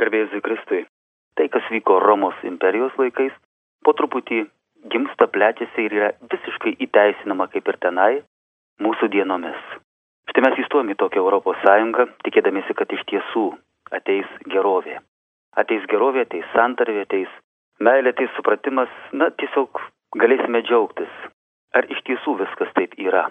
[0.00, 0.84] Garbėzui Kristui.
[1.36, 3.34] Tai, kas vyko Romos imperijos laikais,
[3.84, 4.44] po truputį
[4.92, 8.12] gimsta, plečiasi ir yra visiškai įteisinama kaip ir tenai
[8.82, 9.60] mūsų dienomis.
[10.30, 13.46] Štai mes įstojom į tokią Europos Sąjungą, tikėdamėsi, kad iš tiesų
[13.94, 14.98] ateis gerovė.
[15.56, 17.32] Ateis gerovė, ateis santarvė, ateis
[17.80, 19.80] meilė, ateis supratimas, na tiesiog
[20.20, 21.12] galėsime džiaugtis.
[21.76, 23.26] Ar iš tiesų viskas taip yra?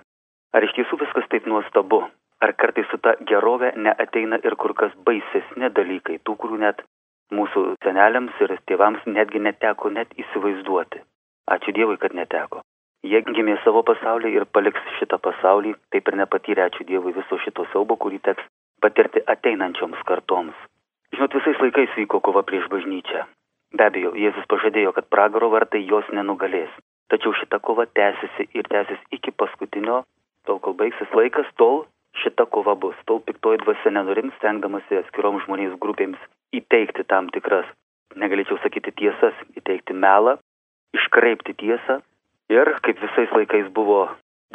[0.55, 2.05] Ar iš tiesų viskas taip nuostabu?
[2.43, 6.83] Ar kartais su ta gerove neateina ir kur kas baisesni dalykai, tų, kurių net
[7.33, 11.01] mūsų seneliams ir tėvams netgi neteko net įsivaizduoti.
[11.55, 12.61] Ačiū Dievui, kad neteko.
[13.05, 17.65] Jie gimė savo pasaulį ir paliks šitą pasaulį, taip ir nepatyrė, ačiū Dievui, viso šito
[17.71, 18.47] siaubo, kurį teks
[18.81, 20.57] patirti ateinančioms kartoms.
[21.13, 23.25] Žinot, visais laikais vyko kova prieš bažnyčią.
[23.77, 26.71] Be abejo, Jėzus pažadėjo, kad pragaro vartai jos nenugalės.
[27.13, 30.01] Tačiau šita kova tęsiasi ir tęsis iki paskutinio,
[30.49, 31.85] tol kol baigsis laikas, tol
[32.23, 36.21] šita kova bus, tol piktoji dvasia nenurims, stengdamasi atskirom žmonės grupėms
[36.55, 37.67] įteikti tam tikras,
[38.15, 40.37] negalėčiau sakyti tiesas, įteikti melą,
[40.95, 41.99] iškreipti tiesą.
[42.53, 44.05] Ir kaip visais laikais buvo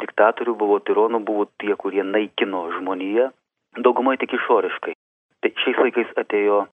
[0.01, 3.29] diktatorių, buvo tironų, buvo tie, kurie naikino žmoniją,
[3.77, 4.95] daugumai tik išoriškai.
[5.41, 6.63] Tai šiais laikais atėjo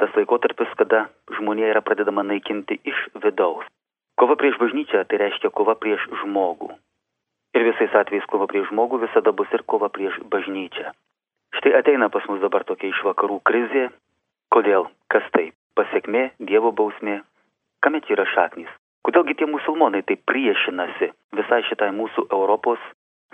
[0.00, 3.66] tas laikotarpis, kada žmonija yra pradedama naikinti iš vidaus.
[4.20, 6.70] Kova prieš bažnyčią tai reiškia kova prieš žmogų.
[7.54, 10.92] Ir visais atvejais kova prieš žmogų visada bus ir kova prieš bažnyčią.
[11.58, 13.88] Štai ateina pas mus dabar tokia iš vakarų krizė,
[14.50, 14.88] Kodėl?
[15.06, 15.52] Kas tai?
[15.78, 17.20] Pasiekmė, Dievo bausmė?
[17.86, 18.70] Kame čia yra šaknys?
[19.06, 22.80] Kodėlgi tie musulmonai taip priešinasi visai šitai mūsų Europos,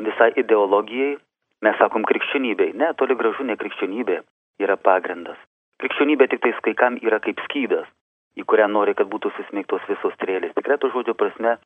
[0.09, 1.14] visai ideologijai?
[1.64, 2.75] Mes sakom krikščionybei.
[2.77, 4.19] Ne, toli gražu ne krikščionybė
[4.61, 5.41] yra pagrindas.
[5.81, 7.89] Krikščionybė tik tais kai kam yra kaip skydas,
[8.37, 10.53] į kurią nori, kad būtų susmeigtos visos strėlės.
[10.59, 11.56] Tikrai to žodžio prasme,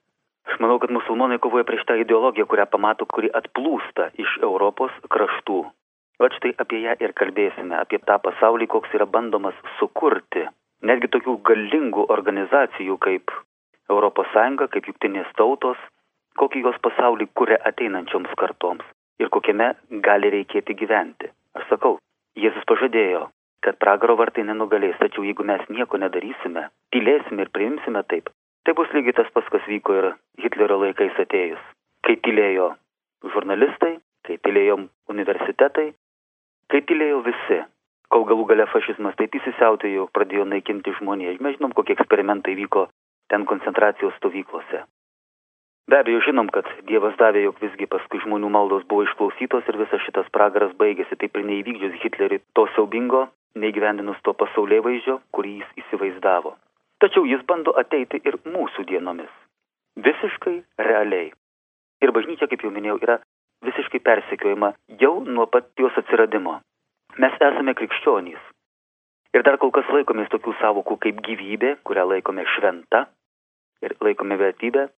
[0.59, 5.61] manau, kad musulmonai kovoja prieš tą ideologiją, kurią pamato, kuri atplūsta iš Europos kraštų.
[6.20, 10.43] Vat štai apie ją ir kalbėsime, apie tą pasaulį, koks yra bandomas sukurti.
[10.84, 13.33] Netgi tokių galingų organizacijų kaip
[13.91, 14.34] ES,
[14.75, 15.78] kaip Junktinės tautos,
[16.41, 18.84] kokį jos pasaulį kuria ateinančioms kartoms
[19.21, 19.75] ir kokiame
[20.06, 21.28] gali reikėti gyventi.
[21.59, 21.99] Aš sakau,
[22.38, 23.27] Jėzus pažadėjo,
[23.65, 28.31] kad pragaro vartai nenugalės, tačiau jeigu mes nieko nedarysime, tylėsime ir priimsime taip,
[28.65, 30.12] tai bus lygiai tas pas, kas vyko ir
[30.43, 31.62] Hitlerio laikais atėjus.
[32.06, 32.71] Kai tylėjo
[33.34, 34.78] žurnalistai, kai tylėjo
[35.12, 35.91] universitetai,
[36.70, 37.60] kai tylėjo visi,
[38.12, 41.37] kol galų gale fašizmas taip įsisiautėjo, pradėjo naikinti žmoniją.
[41.44, 42.88] Mes žinom, kokie eksperimentai vyko
[43.31, 44.84] ten koncentracijos stovyklose.
[45.91, 50.03] Be abejo, žinom, kad Dievas davė, jog visgi paskui žmonių maldos buvo išklausytos ir visas
[50.06, 53.25] šitas pragaras baigėsi taip ir neįvykdžius Hitleriui to siaubingo,
[53.59, 56.54] neįgyvendinus to pasaulyje vaizdžio, kurį jis įsivaizdavo.
[57.00, 59.31] Tačiau jis bando ateiti ir mūsų dienomis.
[59.97, 61.31] Visiškai realiai.
[62.05, 63.16] Ir bažnyčia, kaip jau minėjau, yra
[63.65, 66.59] visiškai persekiojama jau nuo pat jos atsiradimo.
[67.21, 68.41] Mes esame krikščionys.
[69.34, 73.06] Ir dar kol kas laikomės tokių savokų kaip gyvybė, kurią laikome šventa
[73.84, 74.88] ir laikome vertybę.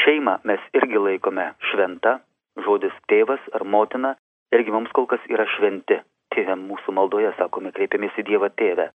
[0.00, 2.18] Šeimą mes irgi laikome šventa,
[2.66, 4.16] žodis tėvas ar motina
[4.52, 6.00] irgi mums kol kas yra šventi.
[6.34, 8.90] Tėvė mūsų maldoje sakome, kreipiamės į Dievą tėvę.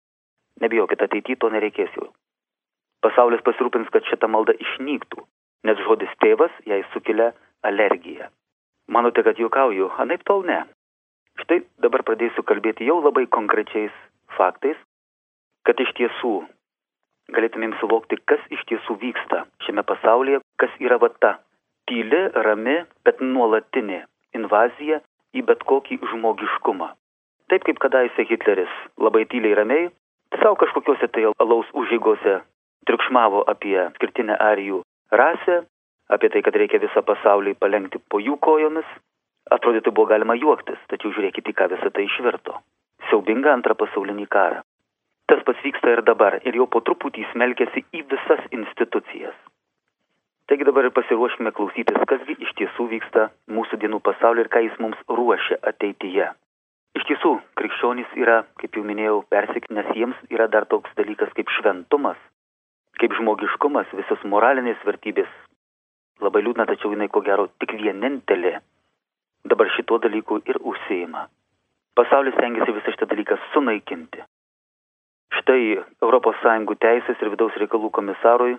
[0.63, 2.13] Nebijokit, ateityje to nereikės jau.
[3.05, 5.21] Pasaulis pasirūpins, kad šita malda išnyktų,
[5.69, 7.33] nes žodis tėvas jai sukelia
[7.69, 8.31] alergiją.
[8.89, 10.63] Manote, kad juokauju, anaip tol ne.
[11.43, 13.95] Štai dabar pradėsiu kalbėti jau labai konkrečiais
[14.37, 14.79] faktais,
[15.69, 16.35] kad iš tiesų
[17.35, 21.35] galėtumėm suvokti, kas iš tiesų vyksta šiame pasaulyje, kas yra va ta
[21.89, 24.05] tyli, rami, bet nuolatinė
[24.37, 25.01] invazija
[25.35, 26.91] į bet kokį žmogiškumą.
[27.53, 29.89] Taip kaip kadaise Hitleris labai tyliai ramiai,
[30.41, 32.41] savo kažkokiuose tai alaus užžygose
[32.89, 35.63] triukšmavo apie skirtinę arijų rasę,
[36.09, 38.87] apie tai, kad reikia visą pasaulį palengti po jų kojomis,
[39.57, 42.61] atrodytų buvo galima juoktis, tačiau žiūrėkite, ką visą tai išvirto.
[43.09, 44.63] Siaubinga antrą pasaulinį karą.
[45.29, 49.37] Tas pats vyksta ir dabar, ir jau po truputį smelkėsi į visas institucijas.
[50.49, 54.75] Taigi dabar ir pasiruoškime klausytis, kasgi iš tiesų vyksta mūsų dienų pasaulyje ir ką jis
[54.85, 56.27] mums ruošia ateityje.
[56.95, 61.49] Iš tiesų, krikščionys yra, kaip jau minėjau, persik, nes jiems yra dar toks dalykas kaip
[61.57, 62.21] šventumas,
[63.05, 65.29] kaip žmogiškumas, visos moralinės vertybės,
[66.23, 68.61] Labai liūdna, tačiau jinai ko gero tik vienintelė
[69.51, 71.27] dabar šituo dalyku ir užsieima.
[71.99, 74.23] Pasaulis stengiasi visą šitą dalyką sunaikinti.
[75.41, 78.57] Štai ES teisės ir vidaus reikalų komisarui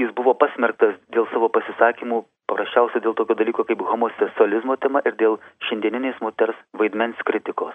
[0.00, 5.38] jis buvo pasmerktas dėl savo pasisakymų paprasčiausiai dėl tokio dalyko kaip homoseksualizmo tema ir dėl
[5.68, 7.74] šiandieninės moters vaidmens kritikos.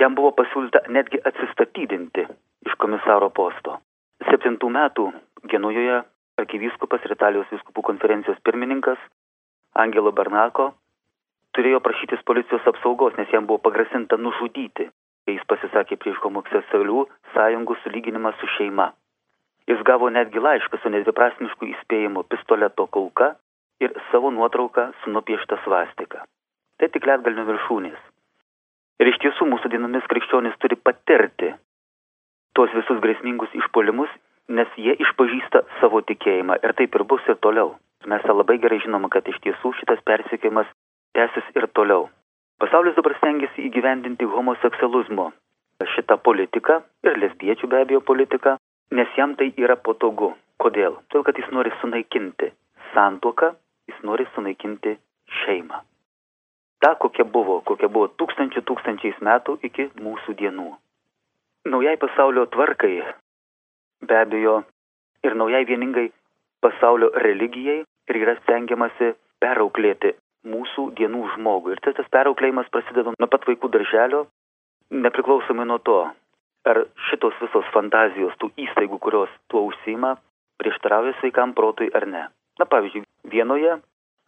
[0.00, 2.28] Jam buvo pasiūlyta netgi atsistatydinti
[2.66, 3.82] iš komisaro posto.
[4.28, 5.10] Septintų metų
[5.50, 6.02] Genujoje
[6.38, 9.00] arkivyskupas ir Italijos vyskupų konferencijos pirmininkas
[9.74, 10.70] Angelo Bernako
[11.56, 14.88] turėjo prašytis policijos apsaugos, nes jam buvo pagrasinta nužudyti,
[15.26, 18.92] kai jis pasisakė prieš homoseksualių sąjungų sulyginimą su šeima.
[19.70, 23.34] Jis gavo netgi laišką su nedviprasmišku įspėjimu pistoleto kulka
[23.84, 26.24] ir savo nuotrauką su nupiešta svastika.
[26.78, 28.00] Tai tik lietgalnių viršūnės.
[29.02, 31.52] Ir iš tiesų mūsų dienomis krikščionis turi patirti
[32.56, 34.10] tuos visus grėsmingus išpolimus,
[34.48, 37.76] nes jie išpažįsta savo tikėjimą ir taip ir bus ir toliau.
[38.10, 40.68] Mes tą labai gerai žinome, kad iš tiesų šitas persikėjimas
[41.16, 42.08] tęsis ir toliau.
[42.62, 45.30] Pasaulis dabar stengiasi įgyvendinti homoseksualizmo
[45.94, 48.56] šitą politiką ir lesbiečių be abejo politiką,
[48.98, 50.32] nes jam tai yra patogu.
[50.62, 50.98] Kodėl?
[51.10, 52.52] Todėl, kad jis nori sunaikinti
[52.92, 53.48] santuoką,
[53.90, 54.94] jis nori sunaikinti
[55.42, 55.80] šeimą.
[56.82, 60.70] Ta, kokia buvo, kokia buvo tūkstančių tūkstančiais metų iki mūsų dienų.
[61.64, 62.96] Naujai pasaulio tvarkai,
[64.02, 64.62] be abejo,
[65.22, 66.08] ir naujai vieningai
[66.60, 69.12] pasaulio religijai ir yra stengiamasi
[69.42, 70.16] perauklėti
[70.54, 71.74] mūsų dienų žmogų.
[71.74, 74.24] Ir tas, tas perauklėjimas prasideda nuo pat vaikų darželio,
[75.06, 76.00] nepriklausomai nuo to,
[76.66, 80.16] ar šitos visos fantazijos, tų įstaigų, kurios tuo užsima,
[80.58, 82.26] prieštarauja sveikam protui ar ne.
[82.58, 83.78] Na pavyzdžiui, vienoje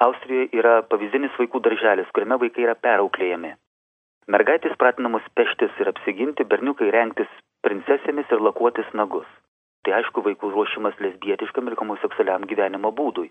[0.02, 3.52] Austrijoje yra pavyzdinis vaikų darželis, kuriame vaikai yra perauklėjami.
[4.24, 7.28] Mergaitės pratinamos peštis ir apsiginti, berniukai rengtis
[7.66, 9.26] princesėmis ir lakuotis nagus.
[9.84, 13.28] Tai aišku, vaikų ruošimas lesbietiškam ir homoseksualiam gyvenimo būdui.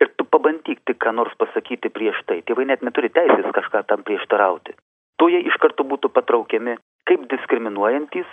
[0.00, 2.40] Ir tu pabandyk tik ką nors pasakyti prieš tai.
[2.48, 4.74] Tėvai net neturi teisės kažką tam prieštarauti.
[5.20, 6.78] Tu jie iš karto būtų patraukiami
[7.08, 8.26] kaip diskriminuojantis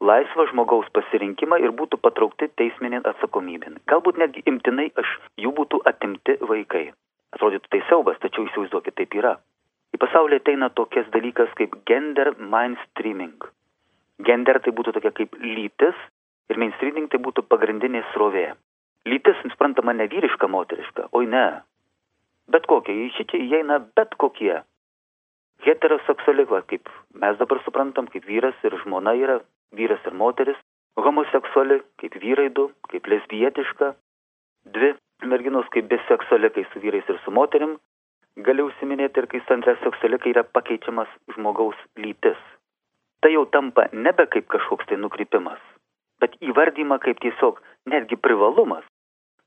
[0.00, 3.76] laisvą žmogaus pasirinkimą ir būtų patraukti teisminė atsakomybė.
[3.92, 6.86] Galbūt netgi imtinai aš jų būtų atimti vaikai.
[7.36, 9.36] Atrodytų tai siaubas, tačiau įsivaizduokit, taip yra.
[9.94, 13.36] Į pasaulį ateina tokias dalykas kaip gender mainstreaming.
[14.26, 15.98] Gender tai būtų tokia kaip lytis,
[16.50, 18.48] ir mainstreaming tai būtų pagrindinė srovė.
[19.06, 21.46] Lytis, suprantama, ne vyriška, moteriška, oi ne.
[22.50, 24.62] Bet kokia, į šičia įeina bet kokie.
[25.64, 29.38] Heteroseksuali, va, kaip mes dabar suprantam, kaip vyras ir žmona yra,
[29.76, 30.58] vyras ir moteris.
[30.98, 33.94] Homoseksuali, kaip vyrai du, kaip lesbietiška.
[34.74, 34.92] Dvi
[35.30, 37.78] merginos, kaip biseksuali, kai su vyrais ir su moterim.
[38.34, 42.40] Gali užsiminėti ir kai santraseksuali, kai yra pakeičiamas žmogaus lytis.
[43.22, 45.60] Tai jau tampa nebe kaip kažkoks tai nukrypimas,
[46.18, 48.82] bet įvardyma kaip tiesiog netgi privalumas.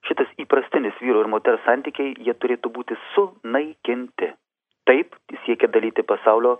[0.08, 4.32] Šitas įprastinis vyro ir moters santykiai, jie turėtų būti sunaikinti.
[4.88, 6.56] Taip siekia dalyti pasaulio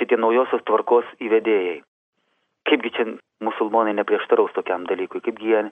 [0.00, 1.82] šitie naujosios tvarkos įvedėjai.
[2.64, 3.10] Kaipgi čia
[3.44, 5.66] musulmonai neprieštaraus tokiam dalykui, kaipgi jie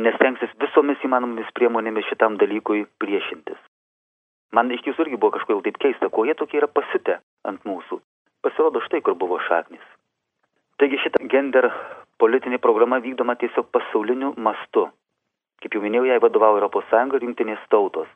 [0.00, 3.60] nestengsis visomis įmanomis priemonėmis šitam dalykui priešintis.
[4.56, 7.18] Man iš tiesų irgi buvo kažkodėl taip keista, ko jie tokie yra pasitę
[7.48, 8.00] ant mūsų.
[8.44, 9.84] Pasirodo štai, kur buvo šaknis.
[10.80, 11.68] Taigi šita gender
[12.22, 14.86] politinė programa vykdoma tiesiog pasauliniu mastu.
[15.62, 18.08] Kaip jau minėjau, jai vadovauja Sąjunga ir jungtinės tautos.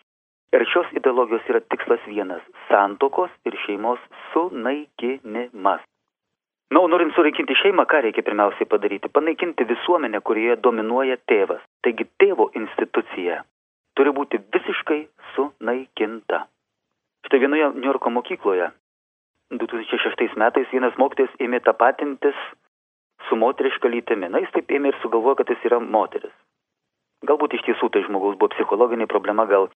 [0.52, 3.98] Ir šios ideologijos yra tikslas vienas- santokos ir šeimos
[4.32, 5.80] sunaikinimas.
[6.72, 9.08] Na, o norint sunaikinti šeimą, ką reikia pirmiausiai padaryti?
[9.08, 11.60] Panaikinti visuomenę, kurioje dominuoja tėvas.
[11.82, 13.42] Taigi tėvo institucija
[13.98, 15.00] turi būti visiškai
[15.34, 16.46] sunaikinta.
[17.26, 18.70] Štai vienoje New Yorko mokykloje
[19.52, 22.38] 2006 metais vienas mokytojas ėmė tapatintis
[23.28, 24.30] su moteriška lytimi.
[24.32, 26.34] Na, jis taip ėmė ir sugalvojo, kad jis yra moteris.
[27.28, 29.68] Galbūt iš tiesų tai žmogaus buvo psichologinė problema, gal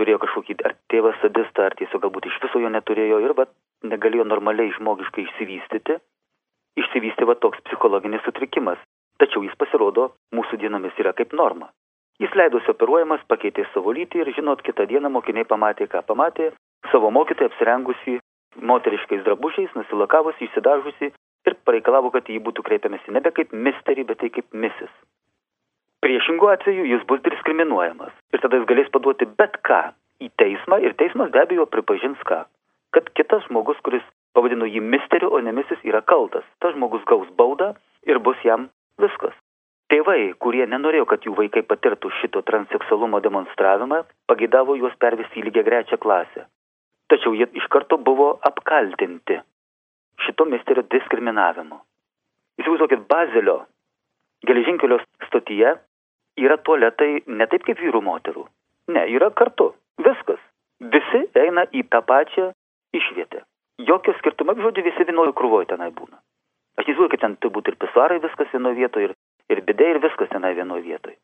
[0.00, 3.46] turėjo kažkokį ar tėvą sadistą, ar tiesiog galbūt iš viso jo neturėjo ir va
[3.86, 5.98] negalėjo normaliai žmogiškai išsivystyti.
[6.78, 8.80] Išsivystė va toks psichologinis sutrikimas.
[9.18, 11.70] Tačiau jis pasirodo mūsų dienomis yra kaip norma.
[12.18, 16.50] Jis leidosi operuojamas, pakeitė savo lytį ir žinot, kitą dieną mokiniai pamatė, ką pamatė,
[16.90, 18.18] savo mokytoją apsirengusi
[18.70, 21.12] moteriškais drabužiais, nusilakavusi, išsidažusi
[21.46, 24.90] ir pareikalavo, kad jį būtų kreipiamasi nebe kaip misterį, bet tai kaip misis.
[26.02, 29.80] Priešingų atveju jis bus diskriminuojamas ir tada jis galės paduoti bet ką
[30.22, 32.44] į teismą ir teismas be abejo pripažins ką.
[32.94, 36.46] Kad kitas žmogus, kuris pavadino jį misteriu, o ne misis, yra kaltas.
[36.62, 37.74] Tas žmogus gaus baudą
[38.06, 38.70] ir bus jam
[39.02, 39.34] viskas.
[39.88, 45.64] Tėvai, kurie nenorėjo, kad jų vaikai patirtų šito transseksualumo demonstravimą, pagėdavo juos pervesti į lygiai
[45.64, 46.44] grečią klasę.
[47.08, 49.38] Tačiau jie iš karto buvo apkaltinti
[50.26, 51.78] šito misterio diskriminavimu.
[52.60, 53.62] Įsivaizduokit, Bazelio
[54.44, 55.72] geležinkelio stotyje
[56.38, 58.44] yra tualetai ne taip kaip vyrų moterų.
[58.92, 59.72] Ne, yra kartu.
[60.04, 60.40] Viskas.
[60.78, 62.50] Visi eina į tą pačią
[62.94, 63.42] išvietę.
[63.88, 66.18] Jokio skirtumo, žodžiu, visi vienoje krūvoje tenai būna.
[66.78, 69.16] Aš neįsivaizduoju, kad ten turbūt ir pisuarai viskas vienoje vietoje, ir,
[69.52, 71.18] ir bidė, ir viskas tenai vienoje vietoje.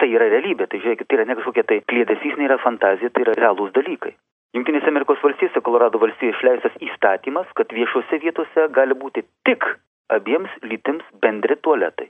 [0.00, 3.36] Tai yra realybė, tai žiūrėkit, tai yra ne kažkokia tai kliedesys, nėra fantazija, tai yra
[3.36, 4.14] realūs dalykai.
[4.56, 9.66] Junktinėse Amerikos valstijose, Kolorado valstijoje išleistas įstatymas, kad viešose vietose gali būti tik
[10.10, 12.08] abiems lytims bendri tualetai.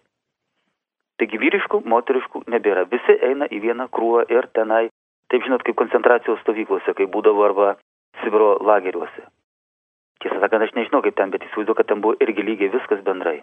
[1.20, 2.86] Taigi vyriškų, moteriškų nebėra.
[2.88, 4.86] Visi eina į vieną krūvą ir tenai,
[5.28, 7.74] taip žinot, kaip koncentracijos stovyklose, kai būdavo arba
[8.22, 9.26] Sibiro lageriuose.
[10.22, 13.40] Tiesą sakant, aš nežinau kaip ten, bet įsivaizduoju, kad ten buvo irgi lygiai viskas bendrai.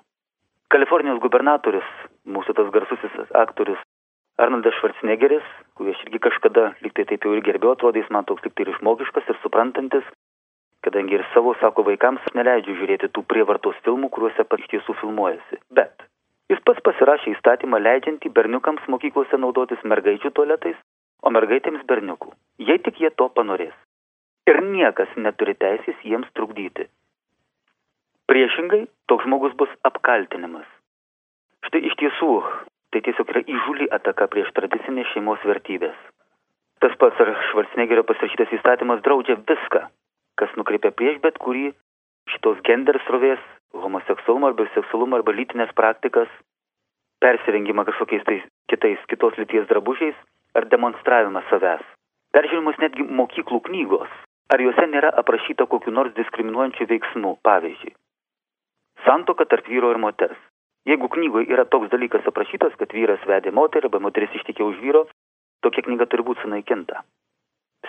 [0.67, 1.88] Kalifornijos gubernatorius,
[2.27, 3.79] mūsų tas garsusis aktorius
[4.38, 5.45] Arnoldas Švarcnegeris,
[5.79, 8.74] kurį aš irgi kažkada liktai taip jau ir gerbiau, atrodo jis man toks liktai ir
[8.75, 10.09] žmogiškas ir suprantantis,
[10.83, 15.62] kadangi ir savo, sako, vaikams neleidžiu žiūrėti tų prievartos filmų, kuriuose pat iš tiesų filmuojasi.
[15.79, 16.03] Bet
[16.51, 20.77] jis pats pasirašė įstatymą leidžiantį berniukams mokyklose naudotis mergaičių tualetais,
[21.24, 23.75] o mergaitėms berniukų, jei tik jie to panorės.
[24.51, 26.91] Ir niekas neturi teisės jiems trukdyti.
[28.27, 30.67] Priešingai, toks žmogus bus apkaltinimas.
[31.63, 32.31] Štai iš tiesų,
[32.91, 35.96] tai tiesiog yra įžūli ataka prieš tradicinės šeimos vertybės.
[36.84, 39.79] Tas pats ar Švarcnegerio pasirašytas įstatymas draudžia viską,
[40.41, 41.69] kas nukreipia prieš bet kurį
[42.34, 43.39] šitos gender srovės,
[43.72, 46.27] homoseksualumą arba seksualumą arba lytinės praktikas,
[47.24, 50.19] persirengimą kažkokiais tais kitais kitos lyties drabužiais
[50.60, 51.88] ar demonstravimą savęs.
[52.36, 54.12] Peržiūrimos netgi mokyklų knygos,
[54.51, 57.96] ar juose nėra aprašyta kokiu nors diskriminuojančių veiksmų, pavyzdžiui
[59.06, 60.39] santoka tarp vyro ir moters.
[60.88, 65.04] Jeigu knygoje yra toks dalykas aprašytas, kad vyras vedė moterį arba moteris ištikė už vyro,
[65.66, 67.01] tokia knyga turi būti sunaikinta.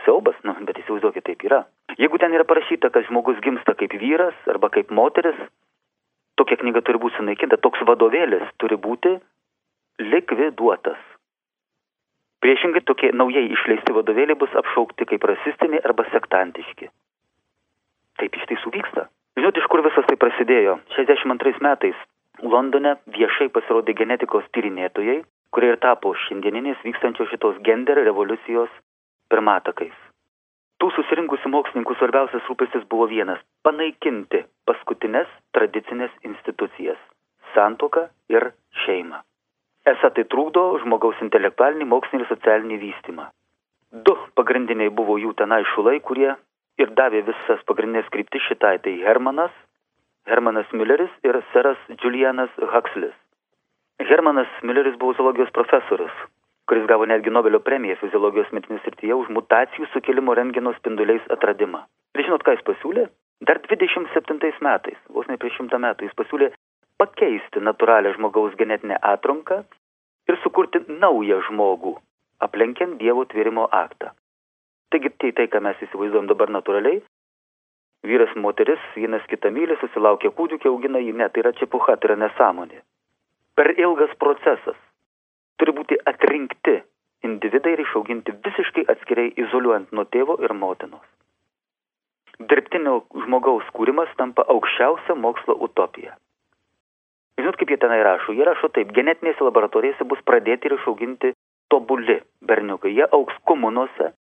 [0.04, 1.62] Siaubas, nu, bet įsivaizduokit, taip yra.
[1.98, 5.38] Jeigu ten yra parašyta, kad žmogus gimsta kaip vyras arba kaip moteris,
[6.38, 9.14] tokia knyga turi būti sunaikinta, toks vadovėlis turi būti
[10.02, 10.98] likviduotas.
[12.42, 16.90] Priešingai tokie naujai išleisti vadovėliai bus apšaukti kaip rasistiniai arba sektantiški.
[18.18, 19.08] Taip iš tiesų vyksta.
[19.38, 20.72] Žinot, iš kur visas tai prasidėjo?
[20.96, 21.98] 62 metais
[22.42, 25.20] Londone viešai pasirodė genetikos tyrinėtojai,
[25.54, 28.72] kurie ir tapo šiandieniniais vykstančios šitos gender revoliucijos
[29.30, 29.94] pirmatakais.
[30.82, 36.98] Tų susirinkusių mokslininkų svarbiausias rūpestis buvo vienas- panaikinti paskutinės tradicinės institucijas-
[37.54, 38.50] santoką ir
[38.82, 39.22] šeimą.
[39.86, 43.30] Esą tai trukdo žmogaus intelektualinį, mokslinį ir socialinį vystimą.
[43.92, 46.34] Du pagrindiniai buvo jų tenai šulai, kurie
[46.82, 49.54] ir davė visas pagrindinės kryptis šitai, tai Hermanas,
[50.28, 53.16] Hermanas Milleris ir seras Julianas Huxlis.
[53.98, 56.12] Hermanas Milleris buvo zoologijos profesorius,
[56.70, 61.82] kuris gavo netgi Nobelio premiją fiziologijos medicinos srityje už mutacijų sukėlimo rengeno spinduliais atradimą.
[62.14, 63.08] Ir žinot, ką jis pasiūlė?
[63.48, 66.52] Dar 27 metais, vos ne prieš šimtą metų, jis pasiūlė
[66.98, 69.62] pakeisti natūralią žmogaus genetinę atranką
[70.28, 71.94] ir sukurti naują žmogų,
[72.44, 74.10] aplenkiant Dievo tvėrimo aktą.
[74.92, 77.02] Taigi tai tai, ką mes įsivaizduojam dabar natūraliai,
[78.08, 82.18] vyras, moteris, vienas kitą myli, susilaukia kūdikio, augina jį, ne, tai yra čipuha, tai yra
[82.24, 82.80] nesąmonė.
[83.58, 84.78] Per ilgas procesas
[85.58, 86.78] turi būti atrinkti
[87.26, 91.04] individai ir išauginti visiškai atskiriai izoliuojant nuo tėvo ir motinos.
[92.38, 96.14] Dirbtinio žmogaus kūrimas tampa aukščiausia mokslo utopija.
[97.38, 98.34] Žinot, kaip jie tenai rašo?
[98.34, 101.32] Jie rašo taip, genetinėse laboratorijose bus pradėti ir išauginti
[101.70, 102.94] tobuli berniukai.
[102.94, 104.12] Jie auks komunose,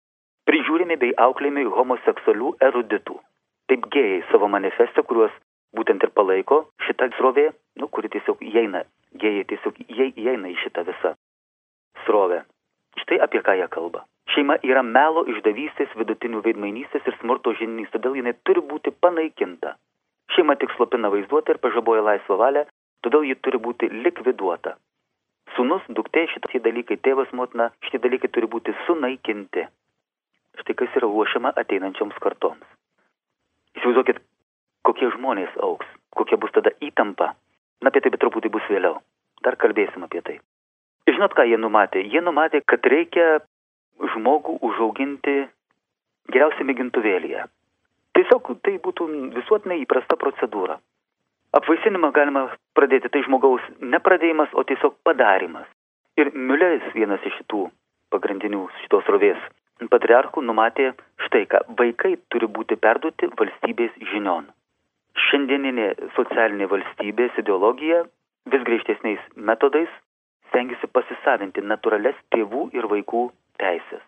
[0.47, 3.19] prižiūrimi bei auklėjami homoseksualių eruditų.
[3.67, 5.33] Taip gėjai savo manifeste, kuriuos
[5.75, 7.49] būtent ir palaiko šitą srovė,
[7.79, 8.85] nu, kuri tiesiog įeina,
[9.21, 11.17] gėjai tiesiog įeina į šitą visą
[12.05, 12.43] srovę.
[13.03, 14.05] Štai apie ką jie kalba.
[14.33, 19.75] Šeima yra melo išdavystės, vidutinių veidmainystės ir smurto žinys, todėl jinai turi būti panaikinta.
[20.35, 22.65] Šeima tik slopina vaizduotę ir pažaboja laisvą valią,
[23.05, 24.75] todėl ji turi būti likviduota.
[25.55, 29.67] Sūnus, duktė, šitie dalykai, tėvas, motina, šitie dalykai turi būti sunaikinti.
[30.61, 32.65] Štai kas yra ruošiama ateinančioms kartoms.
[33.77, 34.21] Įsivaizduokit,
[34.87, 35.87] kokie žmonės auks,
[36.17, 37.33] kokia bus tada įtampa.
[37.81, 38.97] Na, apie tai bet truputį bus vėliau.
[39.45, 40.39] Dar kalbėsim apie tai.
[41.07, 42.01] Ir žinot, ką jie numatė?
[42.01, 43.37] Jie numatė, kad reikia
[44.15, 45.37] žmogų užauginti
[46.33, 47.45] geriausiai mėgintuvėlėje.
[48.17, 50.79] Tiesiog tai būtų visuotinai įprasta procedūra.
[51.57, 55.69] Apvaisinimą galima pradėti tai žmogaus nepradėjimas, o tiesiog padarimas.
[56.17, 57.67] Ir Mülleris, vienas iš šitų
[58.11, 59.39] pagrindinių šitos rovės
[59.93, 60.91] patriarchų numatė
[61.27, 64.49] štai ką vaikai turi būti perduoti valstybės žinion.
[65.27, 68.03] Šiandieninė socialinė valstybės ideologija
[68.53, 69.89] vis griežtesniais metodais
[70.49, 73.23] stengiasi pasisavinti natūrales tėvų ir vaikų
[73.61, 74.03] teisės.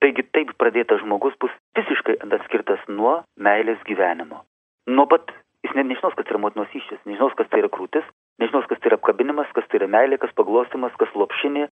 [0.00, 4.44] Taigi taip pradėtas žmogus bus visiškai atskirtas nuo meilės gyvenimo.
[4.88, 5.32] Nuo pat
[5.64, 8.06] jis net nežinos, kas yra motinos iššis, nežinos, kas tai yra krūtis,
[8.40, 11.68] nežinos, kas tai yra apkabinimas, kas tai yra meilė, kas paglostimas, kas lopšinė,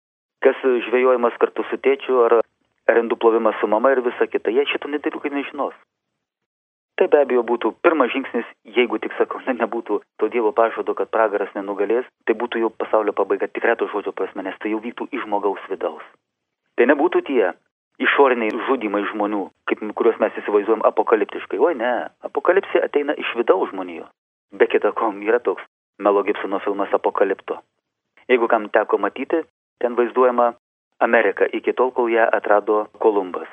[0.46, 2.38] kas žvejojimas kartu su tėčiu ar
[2.88, 4.50] rindų plovimas su mama ir visa kita.
[4.50, 5.74] Jie šito dalykai nežinos.
[6.98, 8.46] Tai be abejo būtų pirmas žingsnis,
[8.76, 13.14] jeigu tik sakau, ne, nebūtų to Dievo pažado, kad pragaras nenugalės, tai būtų jau pasaulio
[13.16, 16.04] pabaiga tikreto žodžio prasme, nes tai jau vyktų iš žmogaus vidaus.
[16.76, 17.54] Tai nebūtų tie
[17.98, 21.58] išoriniai žudimai žmonių, kaip, kuriuos mes įsivaizduojam apokaliptiškai.
[21.58, 21.92] Oi ne,
[22.28, 24.12] apokalipsija ateina iš vidaus žmonijos.
[24.52, 25.64] Be kita ko, yra toks
[25.98, 27.58] Melo Gibsono filmas Apokalipto.
[28.28, 29.42] Jeigu kam teko matyti,
[29.80, 30.52] ten vaizduojama
[31.06, 33.48] Ameriką iki tol, kol ją atrado Kolumbas.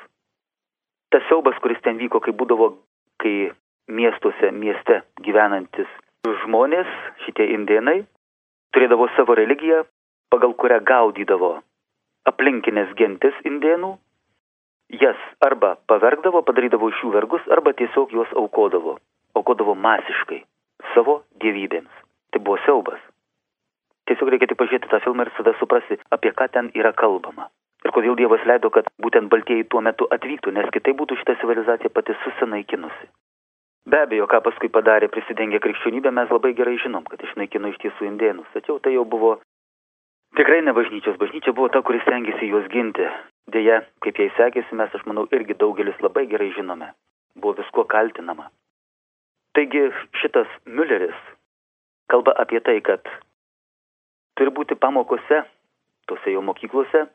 [1.10, 2.74] Tas siaubas, kuris ten vyko, kai būdavo,
[3.22, 3.50] kai
[3.90, 5.90] miestuose, mieste gyvenantis
[6.44, 6.90] žmonės,
[7.26, 8.04] šitie indėnai,
[8.76, 9.82] turėdavo savo religiją,
[10.30, 11.56] pagal kurią gaudydavo
[12.30, 13.96] aplinkinės gentis indėnų,
[15.02, 18.98] jas arba pavergdavo, padarydavo iš jų vergus, arba tiesiog juos aukodavo.
[19.38, 20.42] Aukodavo masiškai
[20.94, 21.92] savo dievybėms.
[22.34, 23.02] Tai buvo siaubas.
[24.10, 27.50] Tiesiog reikia tik pažiūrėti tą filmą ir tada suprasti, apie ką ten yra kalbama.
[27.86, 31.94] Ir kodėl Dievas leido, kad būtent baltieji tuo metu atvyktų, nes kitaip būtų šita civilizacija
[31.94, 33.08] pati susinaikinusi.
[33.90, 38.10] Be abejo, ką paskui padarė prisidengę krikščionybę, mes labai gerai žinom, kad išnaikino iš tiesų
[38.10, 38.50] indėnus.
[38.54, 39.38] Tačiau tai jau buvo
[40.38, 41.18] tikrai ne bažnyčios.
[41.22, 43.08] Bažnyčia buvo ta, kuris stengiasi juos ginti.
[43.50, 46.92] Deja, kaip jai sekėsi, mes, aš manau, irgi daugelis labai gerai žinome.
[47.40, 48.50] Buvo viskuo kaltinama.
[49.58, 49.88] Taigi
[50.22, 51.18] šitas Mülleris
[52.12, 53.06] kalba apie tai, kad
[54.40, 55.44] turi būti pamokose,
[56.08, 57.06] tose jau mokyklose,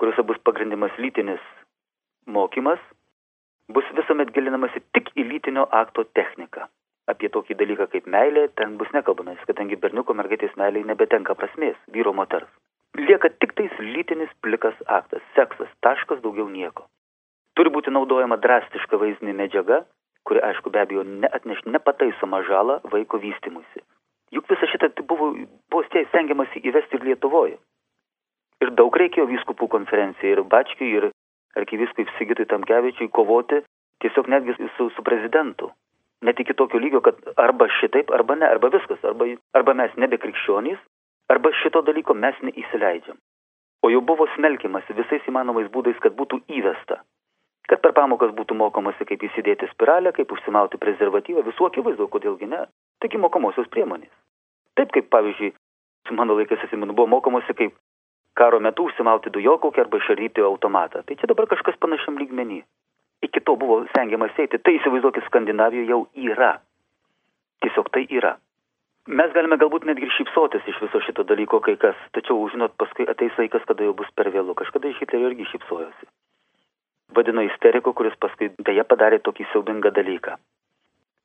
[0.00, 1.42] kuriuose bus pagrindimas lytinis
[2.26, 2.80] mokymas,
[3.68, 6.66] bus visuomet gilinamasi tik į lytinio akto techniką.
[7.10, 12.14] Apie tokį dalyką kaip meilė ten bus nekalbama, kadangi berniuko mergaitės meiliai nebetenka prasmės vyro
[12.16, 12.48] moters.
[12.96, 16.86] Lieka tik tais lytinis plikas aktas, seksas, taškas daugiau nieko.
[17.56, 19.82] Turi būti naudojama drastiška vaizdinė medžiaga,
[20.24, 23.82] kuri aišku be abejo neatneš nepataisomą žalą vaiko vystimuisi.
[24.32, 25.32] Juk visą šitą buvo,
[25.70, 27.58] buvo stengiamasi įvesti ir Lietuvoje.
[28.62, 31.08] Ir daug reikėjo vyskupų konferencijai, ir Bačkiui, ir
[31.58, 33.60] arkiviskui Sigitui Tamkevičiui kovoti
[34.02, 35.70] tiesiog netgi su, su prezidentu.
[36.22, 39.26] Net iki tokio lygio, kad arba šitaip, arba ne, arba viskas, arba,
[39.58, 40.78] arba mes nebe krikščionys,
[41.34, 43.18] arba šito dalyko mes neįsileidžiam.
[43.82, 47.00] O jau buvo smelkiamasi visais įmanomais būdais, kad būtų įvesta.
[47.70, 52.62] Kad per pamokas būtų mokomasi, kaip įsidėti spiralę, kaip užsimauti prezervatyvą, visų akivaizdu, kodėlgi ne.
[53.02, 54.12] Taigi mokomosios priemonės.
[54.78, 55.52] Taip kaip, pavyzdžiui,
[56.14, 57.74] mano laikais atsimenu, buvo mokomasi, kaip
[58.38, 61.02] karo metu užsimauti dujokaukę arba išardyti automatą.
[61.02, 62.62] Tai čia dabar kažkas panašiam lygmenį.
[63.26, 64.58] Iki to buvo stengiamas eiti.
[64.58, 66.54] Tai įsivaizduokit, Skandinavijoje jau yra.
[67.62, 68.36] Tiesiog tai yra.
[69.06, 73.34] Mes galime galbūt netgi šypsotis iš viso šito dalyko kai kas, tačiau, žinot, paskui ateis
[73.38, 74.54] laikas, kada jau bus per vėlų.
[74.58, 76.10] Kažkada iš Hitlerio irgi šypsojosi.
[77.14, 80.38] Vadino isteriku, kuris paskui beje padarė tokį siaubingą dalyką.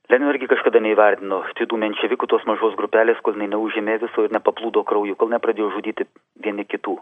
[0.08, 4.86] Lenino irgi kažkada neįvardino šitų menševikų tos mažos grupelės, kol jinai neužėmė viso ir nepaplūdo
[4.88, 6.08] krauju, kol nepradėjo žudyti
[6.46, 6.96] vieni kitų.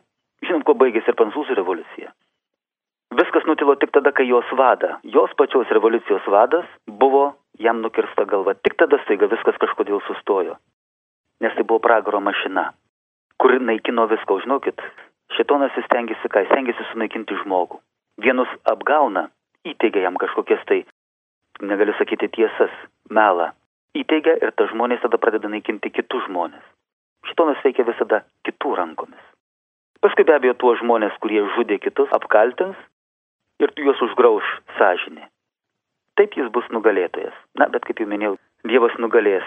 [0.46, 2.10] Žinom, kuo baigėsi ir prancūzų revoliucija.
[3.16, 8.58] Viskas nutilo tik tada, kai jos vada, jos pačios revoliucijos vadas buvo jam nukirsta galva.
[8.58, 10.58] Tik tada staiga viskas kažkodėl sustojo.
[11.46, 12.72] Nes tai buvo pragaro mašina,
[13.38, 14.82] kuri naikino viską, žinokit.
[15.38, 17.80] Šitonas stengiasi ką, stengiasi sunaikinti žmogų.
[18.26, 19.28] Vienus apgauna,
[19.68, 20.84] įteigia jam kažkokias tai,
[21.62, 22.74] negaliu sakyti tiesas,
[23.10, 23.52] melą
[23.96, 26.64] įteigia ir tas žmonės tada pradeda naikinti kitus žmonės.
[27.30, 29.22] Šitonas veikia visada kitų rankomis.
[30.04, 32.78] Paskui be abejo tuos žmonės, kurie žudė kitus, apkaltins
[33.64, 34.46] ir juos užgrauž
[34.78, 35.30] sąžinė.
[36.20, 37.36] Taip jis bus nugalėtojas.
[37.60, 39.46] Na, bet kaip jau minėjau, Dievas nugalės.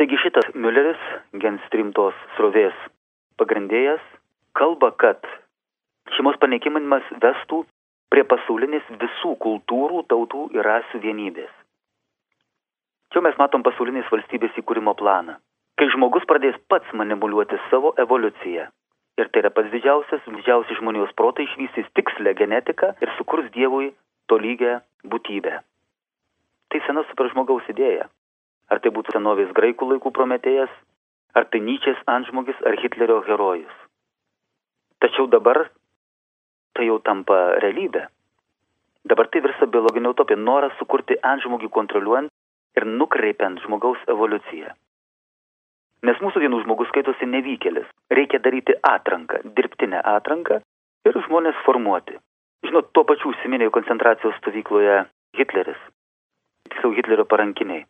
[0.00, 1.00] Taigi šitas Mülleris,
[1.42, 2.76] genstrimtos srovės
[3.40, 4.00] pagrindėjas,
[4.56, 5.24] kalba, kad
[6.16, 7.64] šeimos panaikimas vestų
[8.12, 11.52] prie pasaulinės visų kultūrų, tautų ir rasių vienybės.
[13.12, 15.36] Čia mes matom pasaulinės valstybės įkūrimo planą.
[15.76, 18.66] Kai žmogus pradės pats manipuliuoti savo evoliuciją.
[19.16, 23.92] Ir tai yra pats didžiausias, didžiausi žmonijos protai išvystys tikslę genetiką ir sukurs Dievui
[24.28, 25.60] tolygę būtybę.
[26.72, 28.08] Tai sena super žmogaus idėja.
[28.68, 30.72] Ar tai būtų senovės graikų laikų prometėjas,
[31.36, 33.76] ar tai Nyčės antžmogis, ar Hitlerio herojus.
[35.04, 35.68] Tačiau dabar
[36.76, 38.06] tai jau tampa realybė.
[39.06, 42.32] Dabar tai virsta biologinė utopija, noras sukurti antžmogį kontroliuojant
[42.76, 44.72] ir nukreipiant žmogaus evoliuciją.
[46.06, 47.86] Nes mūsų dienų žmogus skaitosi nevykėlis.
[48.12, 50.60] Reikia daryti atranką, dirbtinę atranką
[51.08, 52.18] ir žmonės formuoti.
[52.66, 55.04] Žinot, tuo pačiu užsiminėjo koncentracijos stovykloje
[55.38, 55.78] Hitleris.
[56.68, 57.86] Tiksliau Hitlerio parankiniai.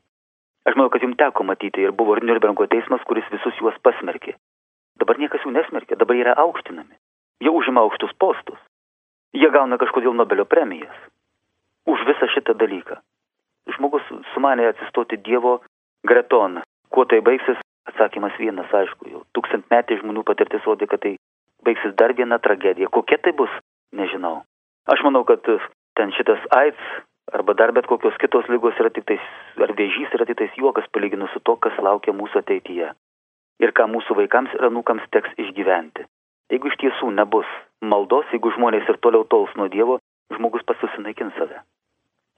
[0.68, 4.36] Aš manau, kad jums teko matyti ir buvo ir Nürnbergo teismas, kuris visus juos pasmerkė.
[5.00, 6.96] Dabar niekas jų nesmerkė, dabar yra aukštinami.
[7.44, 8.58] Jie užima aukštus postus.
[9.34, 10.96] Jie gauna kažkodėl Nobelio premijas.
[11.86, 13.00] Už visą šitą dalyką
[13.76, 15.60] žmogus sumanė atsistoti Dievo
[16.06, 16.60] greton.
[16.90, 17.60] Kuo tai baigsis?
[17.86, 21.12] Atsakymas vienas, aišku, jau tūkstantmetė žmonių patirtis rodė, kad tai
[21.62, 22.90] baigsis dar viena tragedija.
[22.90, 23.52] Kokia tai bus?
[23.94, 24.40] Nežinau.
[24.90, 25.46] Aš manau, kad
[25.98, 26.82] ten šitas AIDS
[27.30, 29.22] arba dar bet kokios kitos lygos yra tik tais,
[29.62, 32.90] ar vėžys yra tik tais juokas palyginus su to, kas laukia mūsų ateityje.
[33.62, 36.06] Ir ką mūsų vaikams ir anūkams teks išgyventi.
[36.52, 37.48] Jeigu iš tiesų nebus
[37.82, 39.98] maldos, jeigu žmonės ir toliau tols nuo Dievo,
[40.36, 41.58] žmogus pasusinaikin save.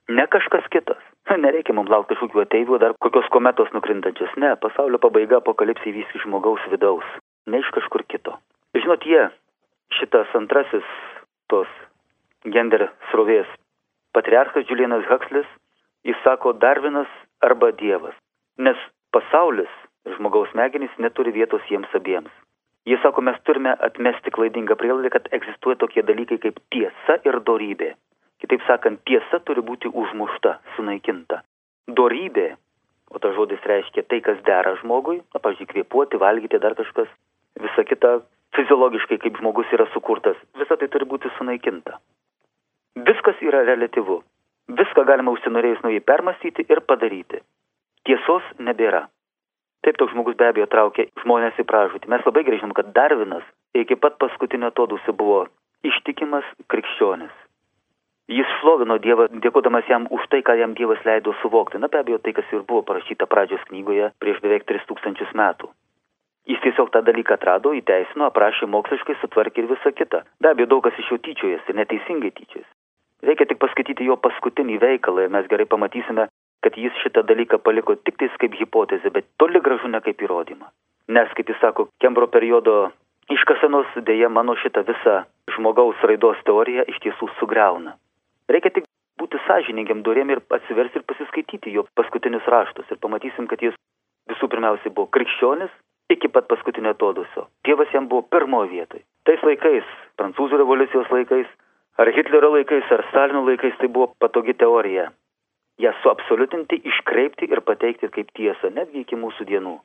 [0.08, 1.00] Ne kažkas kitas.
[1.44, 4.32] Nereikia mums laukti kažkokių ateivių, dar kokios kometos nukrintančios.
[4.40, 7.04] Ne, pasaulio pabaiga apokalipsija įvys iš žmogaus vidaus,
[7.46, 8.38] ne iš kažkur kito.
[8.78, 9.28] Žinot, jie,
[10.00, 10.88] šitas antrasis
[11.52, 11.68] tos
[12.48, 13.48] gender srovės
[14.16, 15.48] patriarchas Julianas Huxlis,
[16.08, 18.14] Jis sako Darvinas arba Dievas,
[18.58, 18.78] nes
[19.12, 19.72] pasaulis
[20.16, 22.30] žmogaus smegenys neturi vietos jiems abiems.
[22.86, 27.92] Jis sako, mes turime atmesti klaidingą prielaidą, kad egzistuoja tokie dalykai kaip tiesa ir dorybė.
[28.38, 31.42] Kitaip sakant, tiesa turi būti užmušta, sunaikinta.
[32.00, 32.52] Dorybė,
[33.10, 37.10] o tas žodis reiškia tai, kas dera žmogui, na, pavyzdžiui, kvėpuoti, valgyti, dar kažkas,
[37.60, 38.20] visa kita
[38.56, 41.98] fiziologiškai, kaip žmogus yra sukurtas, visa tai turi būti sunaikinta.
[43.08, 44.22] Viskas yra relativu.
[44.68, 47.40] Viską galima užsinorėjus jį permastyti ir padaryti.
[48.04, 49.06] Tiesos nebėra.
[49.86, 52.10] Taip toks žmogus be abejo traukia žmonės į pražūtį.
[52.10, 53.44] Mes labai gerai žinom, kad Darvinas
[53.78, 55.44] iki pat paskutinio atodusio buvo
[55.86, 57.34] ištikimas krikščionis.
[58.28, 61.78] Jis šlovino Dievą, dėkodamas jam už tai, ką jam Dievas leido suvokti.
[61.80, 65.70] Na be abejo, tai, kas ir buvo parašyta pradžios knygoje prieš beveik 3000 metų.
[66.48, 70.22] Jis tiesiog tą dalyką atrado, įteisino, aprašė moksliškai, sutvarkė ir visą kitą.
[70.40, 72.70] Be abejo, daug kas iš jo tyčiojasi neteisingai tyčiojasi.
[73.24, 76.27] Reikia tik paskaityti jo paskutinį veikalą ir mes gerai pamatysime,
[76.64, 80.70] kad jis šitą dalyką paliko tik tais kaip hipotezę, bet toli gražu ne kaip įrodymą.
[81.08, 82.90] Nes, kaip jis sako, Kembro periodo
[83.32, 85.22] iškasenos dėja mano šitą visą
[85.54, 87.94] žmogaus raidos teoriją iš tiesų sugriauna.
[88.48, 88.88] Reikia tik
[89.20, 93.76] būti sąžiningiam durėm ir atsiversti ir pasiskaityti jo paskutinius raštus ir pamatysim, kad jis
[94.30, 95.72] visų pirmiausiai buvo krikščionis
[96.12, 97.46] iki pat paskutinio atodusio.
[97.64, 99.04] Dievas jam buvo pirmoje vietoje.
[99.28, 99.88] Tais laikais,
[100.20, 101.48] prancūzų revoliucijos laikais,
[102.00, 105.10] ar Hitlerio laikais, ar Stalino laikais tai buvo patogi teorija
[105.78, 109.76] ją suabsoliutinti, iškreipti ir pateikti kaip tiesą, netgi iki mūsų dienų.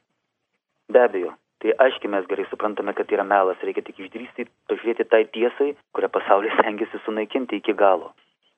[0.94, 5.06] Be abejo, tai aiškiai mes gerai suprantame, kad tai yra melas, reikia tik išdrysti, pažiūrėti
[5.10, 8.12] tai tiesai, kurią pasaulis stengiasi sunaikinti iki galo.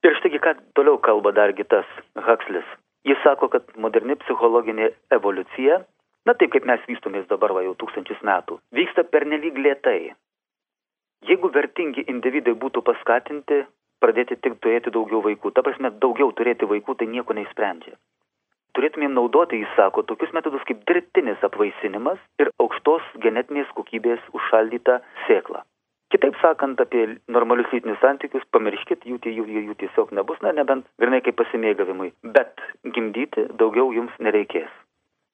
[0.05, 1.87] Ir štai ką toliau kalba dargi tas
[2.27, 2.67] Huxlis.
[3.05, 5.79] Jis sako, kad moderni psichologinė evoliucija,
[6.25, 10.13] na taip kaip mes vystomės dabar va jau tūkstančius metų, vyksta pernelyg lietai.
[11.25, 13.63] Jeigu vertingi individai būtų paskatinti
[14.05, 15.51] pradėti tik turėti daugiau vaikų.
[15.57, 17.97] Ta prasme, daugiau turėti vaikų tai nieko neįsprendžia.
[18.75, 25.63] Turėtumėm naudoti, jis sako, tokius metodus kaip dirbtinis apvaisinimas ir aukštos genetinės kokybės užšaldyta sėkla.
[26.11, 30.85] Kitaip sakant, apie normalius lytinius santykius pamirškit, jų, jų, jų, jų tiesiog nebus, na nebent
[31.01, 32.61] grinai kaip pasimėgavimui, bet
[32.97, 34.69] gimdyti daugiau jums nereikės.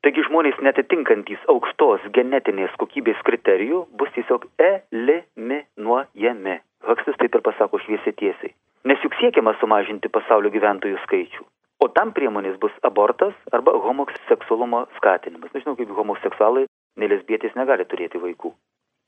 [0.05, 6.57] Taigi žmonės netitinkantys aukštos genetinės kokybės kriterijų bus tiesiog eliminuojami.
[6.87, 8.53] Hakstis taip ir pasako šviesiai tiesiai.
[8.89, 11.43] Nes juk siekiama sumažinti pasaulio gyventojų skaičių.
[11.81, 15.53] O tam priemonės bus abortas arba homoseksualumo skatinimas.
[15.53, 16.67] Nežinau, kaip homoseksualai,
[17.01, 18.53] nelesbietės negali turėti vaikų.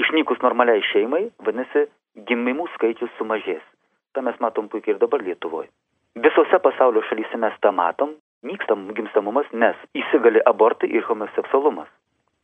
[0.02, 1.86] Išnykus normaliai šeimai, vadinasi,
[2.30, 3.62] gimimų skaičius sumažės.
[4.14, 5.70] Ta mes matom puikiai ir dabar Lietuvoje.
[6.26, 11.90] Visose pasaulio šalyse mes tą matom, nykstam gimstamumas, nes įsigali abortai ir homoseksualumas.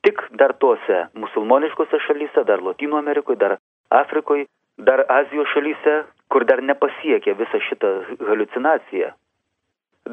[0.06, 3.58] Tik dar tuose musulmoniškose šalyse, dar Latino Amerikoje, dar
[3.90, 4.48] Afrikoje
[4.80, 5.96] dar Azijos šalyse,
[6.32, 7.92] kur dar nepasiekė visą šitą
[8.30, 9.12] halucinaciją,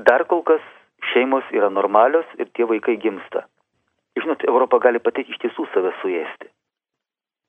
[0.09, 0.65] dar kol kas
[1.13, 3.47] šeimos yra normalios ir tie vaikai gimsta.
[4.17, 6.49] Žinot, Europa gali pati iš tiesų save suėsti.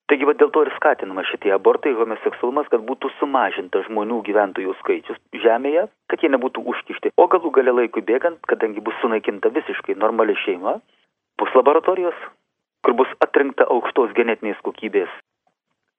[0.08, 5.20] Taigi va dėl to ir skatinama šitie abortai, homoseksualumas, kad būtų sumažinta žmonių gyventojų skaičius
[5.44, 7.12] žemėje, kad jie nebūtų užkišti.
[7.20, 10.78] O galų gale laikui bėgant, kadangi bus sunaikinta visiškai normali šeima,
[11.40, 12.20] bus laboratorijos,
[12.88, 15.12] kur bus atrinkta aukštos genetinės kokybės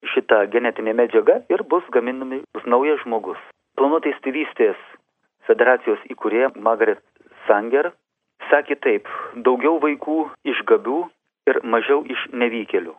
[0.07, 3.39] šita genetinė medžiaga ir bus gaminami naujas žmogus.
[3.79, 4.79] Planuotais tėvystės
[5.49, 7.03] federacijos įkūrėja Margaret
[7.47, 7.93] Sanger
[8.51, 9.11] sakė taip,
[9.47, 10.19] daugiau vaikų
[10.53, 11.03] iš gabių
[11.51, 12.95] ir mažiau iš nevykėlių.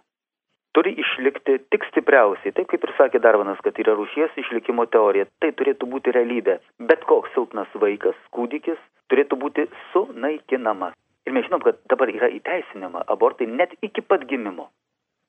[0.77, 5.49] Turi išlikti tik stipriausiai, taip kaip ir sakė Darvanas, kad yra rūšies išlikimo teorija, tai
[5.57, 6.59] turėtų būti realybė.
[6.91, 8.77] Bet koks silpnas vaikas, kūdikis,
[9.09, 10.93] turėtų būti sunaikinamas.
[11.25, 14.69] Ir mes žinom, kad dabar yra įteisinama abortai net iki pat gimimo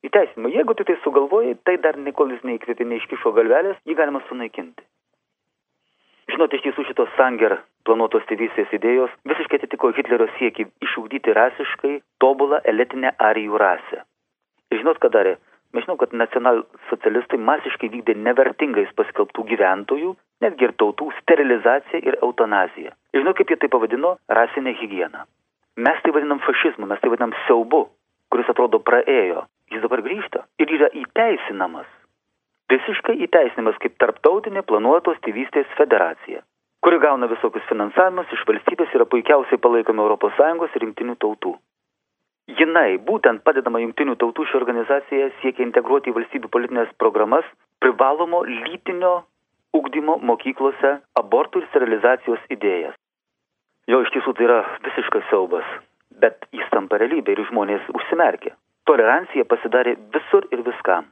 [0.07, 0.53] įteisinimą.
[0.55, 4.85] Jeigu tu tai sugalvojai, tai dar nikol jis neįkvėpė, neiškišo galvelės, jį galima sunaikinti.
[6.31, 7.59] Žinote, iš tiesų šitos Sanger
[7.89, 14.05] planuotos tėvystės idėjos visiškai atitiko Hitlerio siekį išugdyti rasiškai tobulą elitinę arijų rasę.
[14.71, 15.37] Ir žinot, ką darė?
[15.75, 22.95] Mes žinom, kad nacionalsocialistai masiškai vykdė nevertingais paskelbtų gyventojų, netgi ir tautų sterilizaciją ir eutanaziją.
[23.15, 24.17] Ir žinot, kaip jie tai pavadino?
[24.39, 25.27] Rasinė higiena.
[25.79, 27.85] Mes tai vadinam fašizmu, mes tai vadinam siaubu,
[28.31, 31.89] kuris atrodo praėjo jis dabar grįžta ir yra įteisinamas.
[32.71, 36.43] Visiškai įteisinimas kaip tarptautinė planuotos tėvystės federacija,
[36.85, 41.57] kuri gauna visokius finansavimus iš valstybės yra puikiausiai palaikoma ES ir jungtinių tautų.
[42.61, 47.47] Jinai, būtent padedama jungtinių tautų ši organizacija siekia integruoti į valstybių politinės programas
[47.79, 49.21] privalomo lytinio
[49.75, 52.97] ugdymo mokyklose abortų ir sterilizacijos idėjas.
[53.87, 55.67] Jo iš tiesų tai yra visiškas siaubas,
[56.23, 58.57] bet jis tampa realybė ir žmonės užsimerkia
[58.89, 61.09] tolerancija pasidarė visur ir viskam.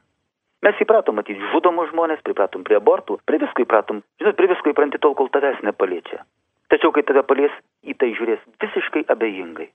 [0.65, 4.99] Mes įpratom matyti žudomus žmonės, pripratom prie abortų, prie visko įpratom, žinot, prie visko įpranti
[4.99, 6.25] tol, kol tavęs nepaliečia.
[6.69, 7.53] Tačiau, kai tave palies,
[7.87, 9.69] į tai žiūrės visiškai abejingai.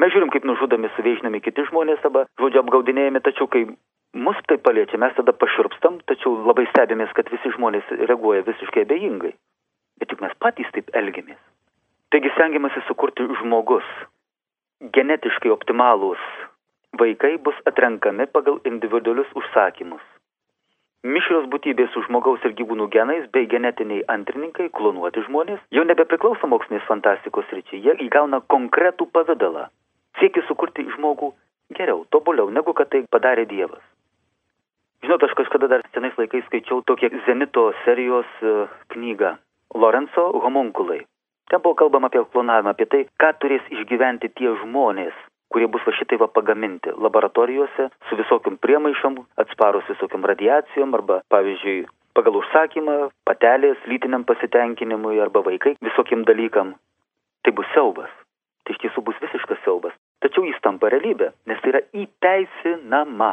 [0.00, 3.66] Mes žiūrim, kaip nužudomi, suveižinami kiti žmonės arba, žodžiu, apgaudinėjami, tačiau kai
[4.14, 9.34] mus tai paliečia, mes tada paširpstam, tačiau labai stebimės, kad visi žmonės reaguoja visiškai abejingai.
[10.00, 11.42] Bet tik mes patys taip elgiamės.
[12.14, 13.90] Taigi stengiamasi sukurti žmogus.
[14.94, 16.22] Genetiškai optimalūs
[16.98, 20.02] vaikai bus atrenkami pagal individualius užsakymus.
[21.00, 26.84] Mišrios būtybės su žmogaus ir gyvūnų genais bei genetiniai antrininkai, klonuoti žmonės, jau nebepriklauso mokslinės
[26.88, 29.70] fantastikos ryčiai, jie įgauna konkretų pavydalą.
[30.20, 31.30] Siekia sukurti žmogų
[31.78, 33.80] geriau, tobuliau, negu kad tai padarė Dievas.
[35.00, 39.38] Žinot, aš kažkada dar senais laikais skaičiau tokią Zenito serijos uh, knygą
[39.72, 41.00] Lorenzo homunkulai.
[41.48, 45.16] Ten buvo kalbama apie klonavimą, apie tai, ką turės išgyventi tie žmonės,
[45.50, 51.86] kurie bus va šitai va pagaminti laboratorijose su visokiam priemaišom, atsparus visokiam radiacijom arba, pavyzdžiui,
[52.14, 56.74] pagal užsakymą, patelės lytiniam pasitenkinimui arba vaikai visokiem dalykam.
[57.42, 58.10] Tai bus siaubas.
[58.64, 59.94] Tai iš tiesų bus visiškas siaubas.
[60.22, 63.32] Tačiau jis tampa realybė, nes tai yra įteisinama.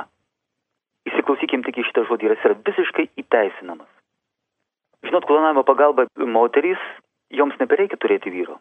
[1.12, 3.90] Įsiklausykim tik į šitą žodį, jis yra visiškai įteisinamas.
[5.06, 6.82] Žinot, klonavimo pagalba moterys,
[7.30, 8.58] joms nebereikia turėti vyro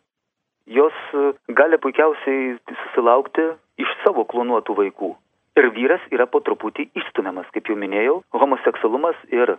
[0.67, 3.47] jos e, gali puikiausiai susilaukti
[3.83, 5.13] iš savo klonuotų vaikų.
[5.57, 9.55] Ir vyras yra po truputį išstumiamas, kaip jau minėjau, homoseksualumas ir,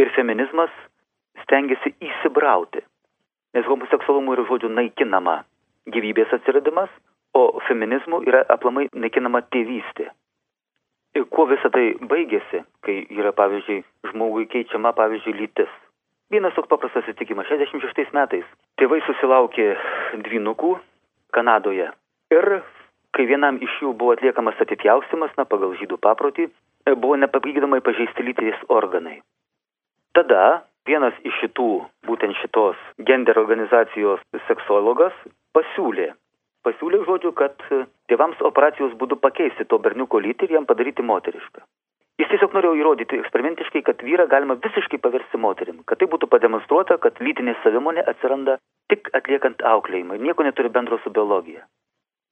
[0.00, 0.72] ir feminizmas
[1.42, 2.80] stengiasi įsibrauti.
[3.56, 5.42] Nes homoseksualumu yra žodžiu naikinama
[5.92, 6.88] gyvybės atsiradimas,
[7.36, 10.08] o feminizmu yra aplamai naikinama tėvystė.
[11.16, 15.72] Ir kuo visą tai baigėsi, kai yra, pavyzdžiui, žmogui keičiama, pavyzdžiui, lytis.
[16.30, 17.46] Vienas toks paprastas atsitikimas.
[17.46, 18.46] 66 metais
[18.80, 19.68] tėvai susilaukė
[20.26, 20.72] dvynukų
[21.36, 21.86] Kanadoje.
[22.34, 22.48] Ir
[23.14, 26.48] kai vienam iš jų buvo atliekamas apipjaustimas, na, pagal žydų paprotį,
[26.94, 29.20] buvo nepapildomai pažeisti lyties organai.
[30.18, 31.70] Tada vienas iš šitų,
[32.08, 35.14] būtent šitos gender organizacijos seksuologas
[35.56, 36.10] pasiūlė,
[36.66, 37.54] pasiūlė žodžiu, kad
[38.10, 41.62] tėvams operacijos būdu pakeisti to berniuko lytį ir jam padaryti moterišką.
[42.16, 46.96] Jis tiesiog norėjo įrodyti eksperimentiškai, kad vyrą galima visiškai paversti moterim, kad tai būtų pademonstruota,
[47.02, 48.56] kad lytinė savimonė atsiranda
[48.92, 51.66] tik atliekant auklėjimą ir nieko neturi bendro su biologija.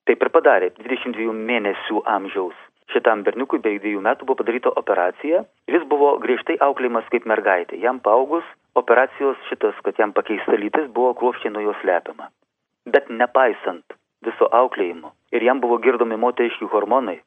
[0.09, 2.57] Taip ir padarė 22 mėnesių amžiaus.
[2.93, 5.43] Šitam berniukui beveik dviejų metų buvo padaryta operacija
[5.73, 7.77] jis buvo griežtai auklėjimas kaip mergaitė.
[7.81, 8.45] Jam paaugus
[8.81, 12.29] operacijos šitas, kad jam pakeista lytis, buvo kruopščiai nuo jos slepiama.
[12.89, 17.21] Bet nepaisant viso auklėjimo ir jam buvo girdomi moteriški hormonai,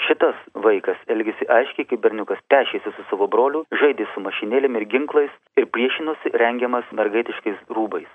[0.00, 5.34] Šitas vaikas elgėsi aiškiai, kaip berniukas pešėsi su savo broliu, žaidė su mašinėlėm ir ginklais
[5.60, 8.08] ir priešinosi rengiamas mergaitiškais rūbais.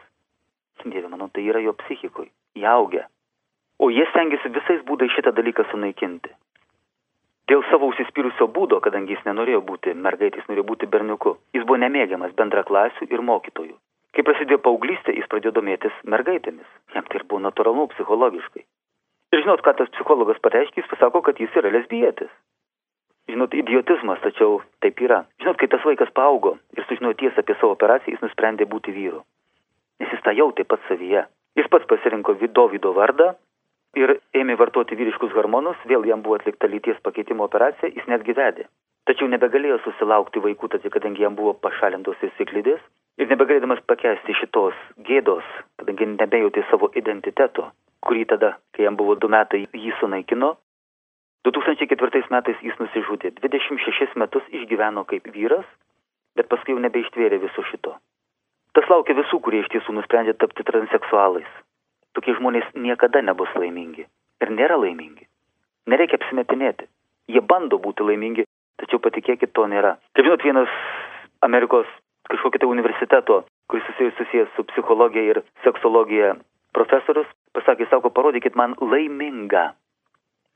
[0.86, 3.06] Dieve, manau, tai yra jo psichikui, įaugę.
[3.80, 6.34] O jie stengiasi visais būdais šitą dalyką sunaikinti.
[7.48, 12.34] Dėl savo užsispyrusio būdo, kadangi jis nenorėjo būti mergaitis, norėjo būti berniuku, jis buvo nemėgiamas
[12.40, 13.76] bendraklasių ir mokytojų.
[14.18, 16.68] Kai prasidėjo paauglystė, jis pradėjo domėtis mergaitėmis.
[16.96, 18.66] Jam tai ir buvo natūralu psichologiškai.
[19.36, 22.32] Ir žinot, ką tas psichologas pareiškia, jis pasako, kad jis yra lesbietis.
[23.28, 25.26] Žinot, idiotizmas, tačiau taip yra.
[25.44, 29.20] Žinot, kai tas vaikas paaugo ir sužinojo tiesą apie savo operaciją, jis nusprendė būti vyru.
[30.00, 31.26] Nes jis tą jautė pats savyje.
[31.60, 33.34] Jis pats pasirinko Dovido vardą
[34.00, 38.68] ir ėmė vartoti vyriškus hormonus, vėl jam buvo atlikta lyties pakeitimo operacija, jis netgi vedė.
[39.08, 42.80] Tačiau nebegalėjo susilaukti vaikų, tad kadangi jam buvo pašalintos ir siklidės,
[43.18, 44.76] ir nebegalėdamas pakęsti šitos
[45.08, 45.44] gėdos,
[45.80, 47.72] kadangi nebejautė savo identiteto,
[48.06, 50.56] kurį tada, kai jam buvo du metai, jį sunaikino.
[51.48, 53.32] 2004 metais jis nusižudė.
[53.40, 55.68] 26 metus išgyveno kaip vyras,
[56.36, 57.96] bet paskui jau nebeištvėrė viso šito.
[58.76, 61.48] Tas laukia visų, kurie iš tiesų nusprendė tapti transseksualais.
[62.14, 64.06] Tokie žmonės niekada nebus laimingi.
[64.44, 65.26] Ir nėra laimingi.
[65.90, 66.86] Nereikia apsimetinėti.
[67.32, 68.46] Jie bando būti laimingi,
[68.82, 69.96] tačiau patikėkit, to nėra.
[70.14, 70.76] Kaip žinot, vienas
[71.46, 71.90] Amerikos
[72.30, 73.88] kažkokio tai universiteto, kuris
[74.20, 76.36] susijęs su psichologija ir seksologija
[76.76, 79.72] profesorius, pasakė, sako, parodykit man laimingą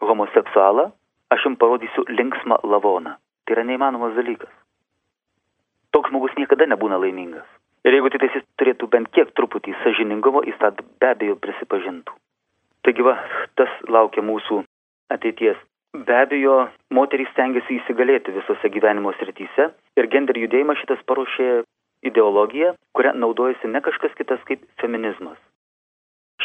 [0.06, 0.92] homoseksualą,
[1.34, 3.18] aš jums parodysiu linksmą lavoną.
[3.46, 4.52] Tai yra neįmanomas dalykas.
[5.92, 7.48] Toks žmogus niekada nebūna laimingas.
[7.84, 12.14] Ir jeigu tik jis turėtų bent kiek truputį sažiningumo, jis tą be abejo prisipažintų.
[12.86, 13.18] Taigi va,
[13.58, 14.62] tas laukia mūsų
[15.14, 15.58] ateities.
[16.08, 21.50] Be abejo, moterys stengiasi įsigalėti visose gyvenimo srityse ir gender judėjimas šitas paruošė
[22.08, 25.38] ideologiją, kurią naudojasi ne kažkas kitas kaip feminizmas.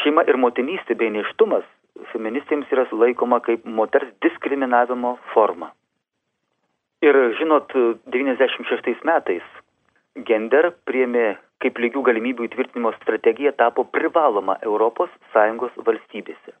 [0.03, 1.65] Šeima ir motinystė bei neštumas
[2.11, 5.71] feministėms yra laikoma kaip moters diskriminavimo forma.
[7.01, 7.73] Ir žinot,
[8.13, 9.45] 96 metais
[10.29, 16.53] gender priėmė kaip lygių galimybių įtvirtinimo strategija tapo privaloma ES valstybėse.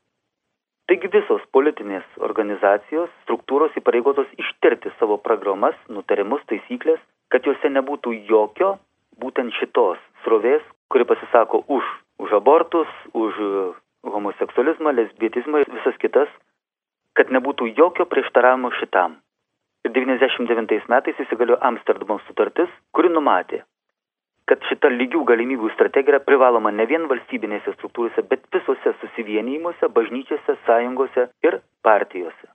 [0.87, 8.77] Taigi visos politinės organizacijos, struktūros įpareigotos ištirti savo programas, nutarimus, taisyklės, kad juose nebūtų jokio
[9.19, 11.85] būtent šitos srovės, kuri pasisako už,
[12.23, 13.37] už abortus, už
[14.07, 16.29] homoseksualizmą, lesbietizmą ir visas kitas,
[17.17, 19.17] kad nebūtų jokio prieštaravimo šitam.
[19.85, 23.63] Ir 99 metais įsigaliojo Amsterdamo sutartis, kuri numatė,
[24.47, 30.57] kad šita lygių galimybių strategija yra privaloma ne vien valstybinėse struktūrose, bet visose susivienijimuose, bažnyčiose,
[30.67, 32.51] sąjungose ir partijose.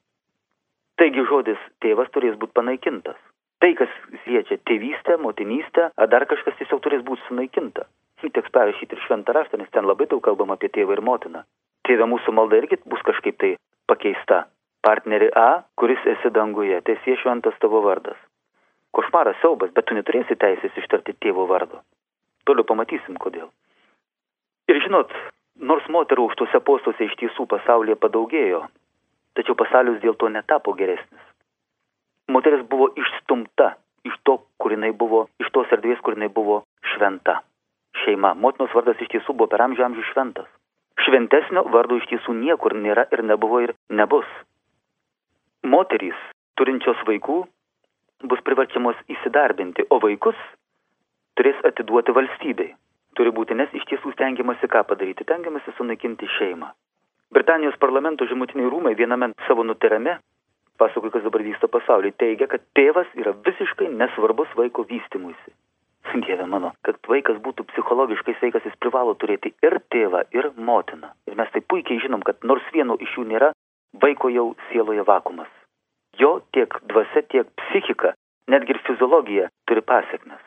[1.00, 3.18] Taigi žodis tėvas turės būti panaikintas.
[3.62, 3.90] Tai, kas
[4.26, 7.86] liečia tėvystę, motinystę, ar dar kažkas tiesiog turės būti sunaikinta.
[8.22, 11.44] Teks perrašyti ir šventą raštą, nes ten labai daug kalbama apie tėvą ir motiną.
[11.86, 13.52] Tėvė mūsų malda irgi bus kažkaip tai
[13.90, 14.44] pakeista.
[14.82, 18.18] Partnerį A, kuris esi danguje, tiesie šventas tavo vardas.
[18.98, 21.82] Košmaras siaubas, bet tu neturėsi teisės ištarti tėvo vardo.
[22.46, 23.50] Toliau pamatysim, kodėl.
[24.70, 25.14] Ir žinot,
[25.70, 28.64] nors moterų aukštuose postuose iš tiesų pasaulyje padaugėjo,
[29.38, 31.31] tačiau pasaulis dėl to netapo geresnis.
[32.32, 33.74] Moteris buvo išstumta
[34.08, 36.62] iš to, kur jinai buvo, iš tos erdvės, kur jinai buvo
[36.94, 37.40] šventa.
[38.02, 38.32] Šeima.
[38.34, 40.48] Motinos vardas iš tiesų buvo per amžių amžių šventas.
[41.04, 44.28] Šventesnio vardo iš tiesų niekur nėra ir nebuvo ir nebus.
[45.62, 46.18] Moterys,
[46.58, 47.42] turinčios vaikų,
[48.28, 50.38] bus priverčiamos įsidarbinti, o vaikus
[51.38, 52.72] turės atiduoti valstybei.
[53.18, 56.70] Turi būti, nes iš tiesų stengiamasi ką padaryti, stengiamasi sunaikinti šeimą.
[57.32, 60.18] Britanijos parlamento žemutiniai rūmai viename savo nutarime,
[60.82, 65.54] pasakoju, kas dabar vyksta pasaulyje, teigia, kad tėvas yra visiškai nesvarbus vaiko vystimuisi.
[66.12, 71.12] Dieve mano, kad vaikas būtų psichologiškai sveikas, jis privalo turėti ir tėvą, ir motiną.
[71.30, 73.52] Ir mes tai puikiai žinom, kad nors vieno iš jų nėra,
[74.02, 75.48] vaiko jau sieloje vakumas.
[76.20, 78.12] Jo tiek dvasia, tiek psichika,
[78.50, 80.42] netgi ir fiziologija turi pasiekmes.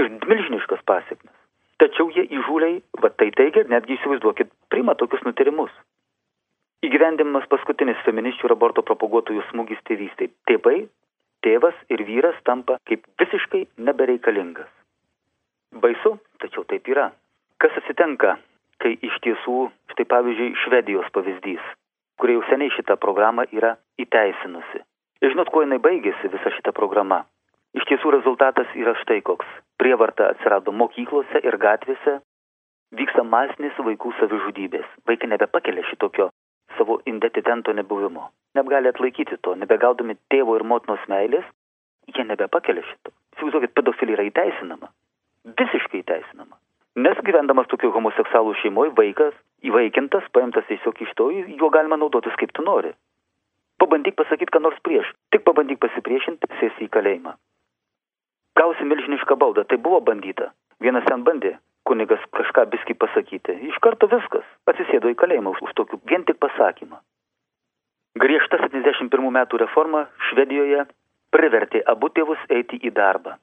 [0.00, 1.34] Ir milžiniškas pasiekmes.
[1.80, 5.72] Tačiau jie įžūliai, va tai teigia, netgi įsivaizduokit, priima tokius nutarimus.
[6.80, 10.30] Įgyvendimas paskutinis feministių ir aborto propaguotojų smūgis tėvystė.
[10.48, 10.86] Tėvai,
[11.44, 14.70] tėvas ir vyras tampa kaip visiškai nebereikalingas.
[15.82, 17.10] Baisu, tačiau taip yra.
[17.60, 18.38] Kas atsitenka,
[18.80, 19.58] kai iš tiesų,
[19.92, 21.68] štai pavyzdžiui, Švedijos pavyzdys,
[22.16, 24.80] kurie jau seniai šitą programą yra įteisinusi.
[25.20, 27.26] Ir žinot, kuo jinai baigėsi visa šita programa?
[27.76, 29.46] Iš tiesų rezultatas yra štai koks.
[29.76, 32.22] Prievarta atsirado mokyklose ir gatvėse,
[32.96, 34.88] vyksta masinės vaikų savižudybės.
[35.04, 36.32] Vaikai nebepakelia šitokio
[36.78, 38.30] savo identitento nebuvimo.
[38.54, 41.44] Nebegali atlaikyti to, nebegaudami tėvo ir motinos meilės,
[42.10, 43.12] jie nebepakelia šito.
[43.36, 44.90] Įsivaizduokit, pedofilija yra įteisinama.
[45.60, 46.58] Visiškai įteisinama.
[47.00, 52.52] Nes gyvendamas tokio homoseksualų šeimoje, vaikas įvaikintas, paimtas tiesiog iš to, juo galima naudotis kaip
[52.56, 52.90] tu nori.
[53.80, 55.08] Pabandyk pasakyti, ką nors prieš.
[55.32, 57.38] Tik pabandyk pasipriešinti, sėsi į kalėjimą
[58.60, 59.64] gausi milžinišką baudą.
[59.64, 60.52] Tai buvo bandyta.
[60.84, 61.56] Vienas ten bandė
[61.90, 63.58] kunigas kažką biski pasakyti.
[63.70, 64.46] Iš karto viskas.
[64.70, 67.00] Atsisėdo į kalėjimą už tokių vien tik pasakymą.
[68.22, 70.86] Griežta 71 metų reforma Švedijoje
[71.34, 73.36] privertė abu tėvus eiti į darbą.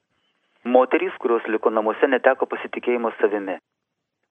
[0.68, 3.60] Moterys, kurios liko namuose, neteko pasitikėjimo savimi.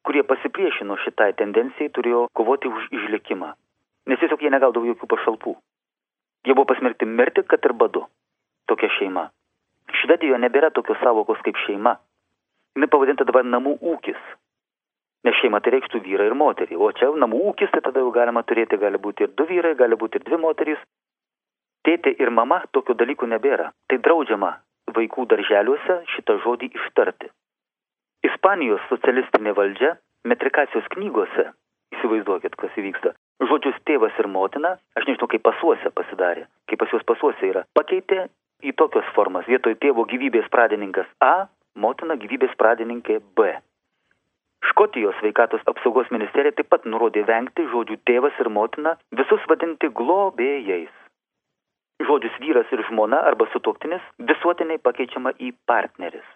[0.05, 3.53] Kurie pasipriešino šitai tendencijai, turėjo kovoti už išlikimą.
[4.07, 5.55] Nes tiesiog jie negaudavo jokių pašalpų.
[6.47, 8.05] Jie buvo pasmerkti mirti, kad ir badu.
[8.71, 9.25] Tokia šeima.
[10.03, 11.97] Švedijoje nebėra tokios savokos kaip šeima.
[12.77, 14.19] Jis pavadinta dabar namų ūkis.
[15.27, 16.77] Nes šeima tai reikštų vyrą ir moterį.
[16.77, 19.97] O čia namų ūkis, tai tada jau galima turėti, gali būti ir du vyrai, gali
[19.99, 20.83] būti ir dvi moterys.
[21.87, 23.73] Tėtė ir mama tokių dalykų nebėra.
[23.89, 24.53] Tai draudžiama
[24.95, 27.31] vaikų darželiuose šitą žodį ištarti.
[28.27, 31.51] Ispanijos socialistinė valdžia metrikacijos knygose,
[31.95, 33.13] įsivaizduokit, kas įvyksta,
[33.51, 38.27] žodžius tėvas ir motina, aš nežinau, kaip pasuose pasidarė, kaip pas juos pasuose yra, pakeitė
[38.67, 39.47] į tokias formas.
[39.51, 43.55] Vietoj tėvo gyvybės pradininkas A, motina gyvybės pradininkė B.
[44.71, 50.95] Škotijos sveikatos apsaugos ministerija taip pat nurodė vengti žodžių tėvas ir motina visus vadinti globėjais.
[52.09, 56.27] Žodžius vyras ir žmona arba sutuoktinis visuotiniai pakeičiama į partneris.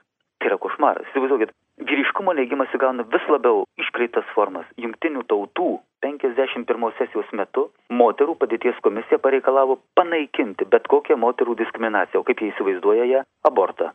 [0.41, 1.09] Tai yra košmaras.
[1.11, 1.53] Įsivaizduokit,
[1.85, 4.69] vyriškumo neigimas įgauna vis labiau iškreitas formas.
[4.81, 5.71] Jungtinių tautų
[6.07, 12.55] 51 sesijos metu moterų padėties komisija pareikalavo panaikinti bet kokią moterų diskriminaciją, o kaip jie
[12.55, 13.93] įsivaizduoja ją- abortą.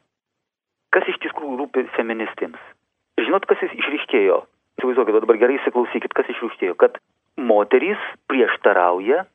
[0.95, 2.59] Kas iš tikrųjų rūpi feministėms?
[3.19, 4.37] Žinot, kas išryškėjo?
[4.79, 6.95] Įsivaizduokit, dabar gerai įsiklausykit, kas išryškėjo, kad
[7.35, 7.99] moterys
[8.31, 9.25] prieštarauja,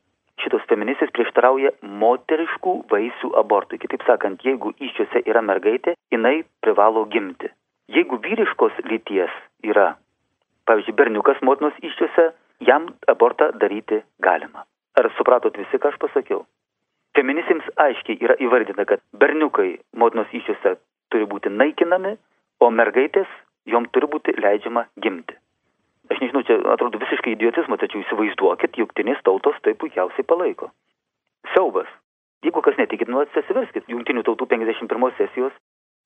[0.41, 3.81] šitos feministės prieštarauja moteriškų vaisių abortui.
[3.83, 7.53] Kitaip sakant, jeigu iščiose yra mergaitė, jinai privalo gimti.
[7.93, 9.91] Jeigu vyriškos lyties yra,
[10.65, 12.31] pavyzdžiui, berniukas motinos iščiose,
[12.65, 14.65] jam abortą daryti galima.
[14.97, 16.47] Ar supratot visi, ką aš pasakiau?
[17.19, 20.79] Feministėms aiškiai yra įvardyta, kad berniukai motinos iščiose
[21.13, 22.17] turi būti naikinami,
[22.61, 23.31] o mergaitės
[23.67, 25.37] jom turi būti leidžiama gimti.
[26.11, 30.71] Aš nežinau, čia atrodo visiškai idiotizmo, tačiau įsivaizduokit, jungtinės tautos tai puikiausiai palaiko.
[31.55, 31.91] Siaubas.
[32.43, 35.55] Jeigu kas netikit, nu atsiverskit jungtinių tautų 51 sesijos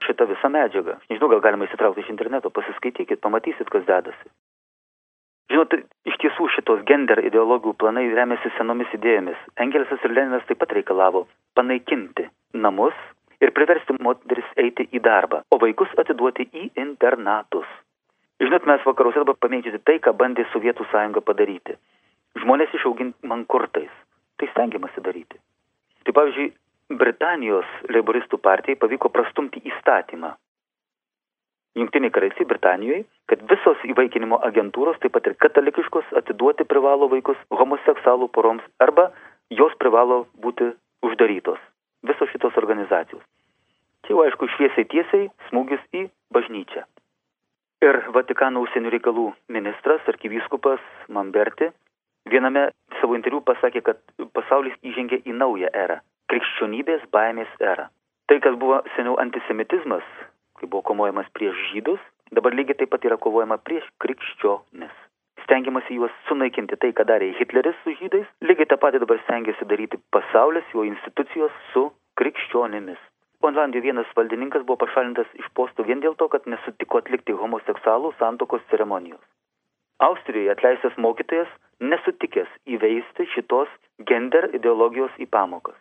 [0.05, 0.99] šitą visą medžiagą.
[0.99, 4.29] Aš nežinau, gal galima įsitraukti iš interneto, pasiskaitykit, pamatysit, kas dedasi.
[5.53, 5.77] Žinot,
[6.09, 9.41] iš tiesų šitos gender ideologijų planai remiasi senomis idėjomis.
[9.61, 11.27] Engelsas ir Leninas taip pat reikalavo
[11.57, 12.27] panaikinti
[12.57, 12.97] namus
[13.45, 17.69] ir priversti moteris eiti į darbą, o vaikus atiduoti į internatus.
[18.43, 21.77] Žinot, mes vakaruose dabar pamėgdžiame tai, ką bandė Sovietų sąjunga padaryti.
[22.43, 23.93] Žmonės išauginti mankurtais.
[24.41, 25.39] Tai stengiamasi daryti.
[26.05, 26.49] Tai pavyzdžiui,
[26.99, 30.33] Britanijos leiboristų partijai pavyko prastumti įstatymą.
[31.79, 38.29] Junktiniai karalystė Britanijoje, kad visos įvaikinimo agentūros, taip pat ir katalikiškos, atiduoti privalo vaikus homoseksualų
[38.35, 39.09] poroms arba
[39.51, 40.71] jos privalo būti
[41.07, 41.63] uždarytos.
[42.05, 43.23] Visos šitos organizacijos.
[44.05, 46.05] Čia jau aišku šviesiai tiesiai smūgis į
[46.37, 46.85] bažnyčią.
[47.85, 51.71] Ir Vatikano užsienio reikalų ministras, arkivyskupas Mamberti,
[52.29, 52.67] viename
[53.01, 54.01] savo interviu pasakė, kad
[54.37, 55.99] pasaulis įžengė į naują erą-
[56.33, 57.89] krikščionybės baimės erą.
[58.29, 60.05] Tai, kas buvo seniau antisemitizmas,
[60.61, 62.01] kai buvo kovojamas prieš žydus,
[62.33, 64.95] dabar lygiai taip pat yra kovojama prieš krikščionis.
[65.45, 70.01] Stengiamasi juos sunaikinti tai, ką darė Hitleris su žydais, lygiai tą patį dabar stengiasi daryti
[70.17, 71.91] pasaulis, jo institucijos su
[72.21, 73.01] krikščionimis.
[73.45, 78.65] Olandijoje vienas valdininkas buvo pašalintas iš postų vien dėl to, kad nesutiko atlikti homoseksualų santokos
[78.71, 79.21] ceremonijos.
[80.09, 81.51] Austrijoje atleistas mokytojas
[81.93, 83.69] nesutikęs įveisti šitos
[84.09, 85.77] gender ideologijos į pamokas.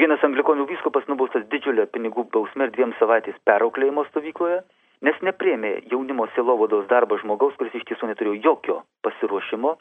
[0.00, 4.62] Vienas anglikonų vyskupas nubaustas didžiulę pinigų bausmę ir dviem savaitės perauklėjimo stovykloje,
[5.04, 9.76] nes neprėmė jaunimo silovados darbą žmogaus, kuris iš tiesų neturėjo jokio pasiruošimo,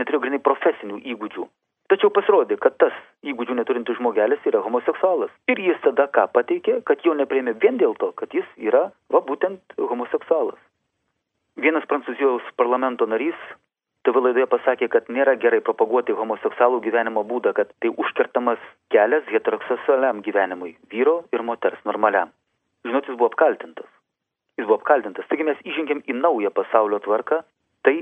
[0.00, 1.46] neturėjo grinai profesinių įgūdžių.
[1.86, 5.30] Tačiau pasirodė, kad tas įgūdžių neturintis žmogelis yra homoseksualas.
[5.46, 9.20] Ir jis tada ką pateikė, kad jo neprėmė vien dėl to, kad jis yra, va
[9.22, 10.58] būtent, homoseksualas.
[11.62, 13.38] Vienas prancūzijos parlamento narys
[14.06, 18.62] TV laidoje pasakė, kad nėra gerai propaguoti homoseksualų gyvenimo būdą, kad tai užkertamas
[18.94, 22.34] kelias heteroseksualiam gyvenimui- vyro ir moters normaliam.
[22.86, 23.95] Žinot, jis buvo apkaltintas.
[24.56, 25.28] Jis buvo apkaltintas.
[25.30, 27.42] Taigi mes įžengėm į naują pasaulio tvarką,
[27.84, 27.96] tai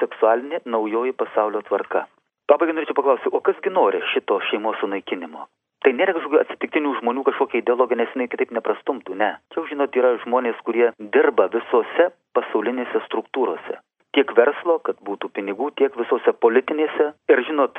[0.00, 2.06] seksualinė naujoji pasaulio tvarka.
[2.50, 5.46] Pabaigai norėčiau paklausti, o kasgi nori šito šeimos sunaikinimo?
[5.82, 9.30] Tai nėra kažkokių atsitiktinių žmonių kažkokia ideologija, nes jinai kitaip neprastumtų, ne.
[9.54, 13.80] Čia, žinot, yra žmonės, kurie dirba visose pasaulinėse struktūrose
[14.16, 17.12] tiek verslo, kad būtų pinigų, tiek visose politinėse.
[17.32, 17.78] Ir žinot,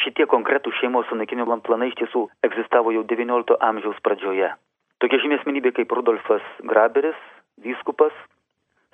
[0.00, 4.52] šitie konkretų šeimos sunaikinimo planai iš tiesų egzistavo jau XIX amžiaus pradžioje.
[5.00, 7.16] Tokia žymė asmenybė kaip Rudolfas Graberis,
[7.64, 8.12] vyskupas,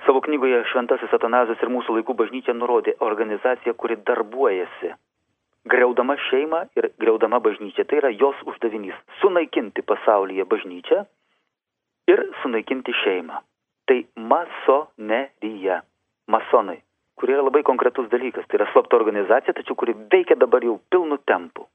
[0.06, 4.92] savo knygoje Šventasis Atanazas ir mūsų laikų bažnyčia nurodė organizaciją, kuri darbuojasi.
[5.66, 7.84] Greudama šeimą ir greudama bažnyčią.
[7.90, 11.00] Tai yra jos uždavinys- sunaikinti pasaulyje bažnyčią
[12.14, 13.42] ir sunaikinti šeimą.
[13.86, 15.80] Tai masonerija
[16.28, 16.78] masonai,
[17.18, 18.46] kurie yra labai konkretus dalykas.
[18.46, 21.66] Tai yra slapta organizacija, tačiau kuri veikia dabar jau pilnu tempu.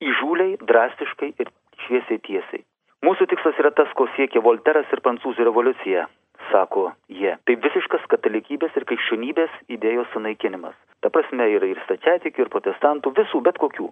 [0.00, 1.52] Įžūliai, drastiškai ir
[1.84, 2.64] šviesiai tiesiai.
[3.06, 6.08] Mūsų tikslas yra tas, ko siekia Volteras ir prancūzų revoliucija,
[6.50, 6.88] sako
[7.20, 7.36] jie.
[7.46, 10.74] Tai visiškas katalikybės ir krikščionybės idėjos sunaikinimas.
[11.02, 13.88] Ta prasme yra ir stačiatikių, ir protestantų, visų, bet kokių.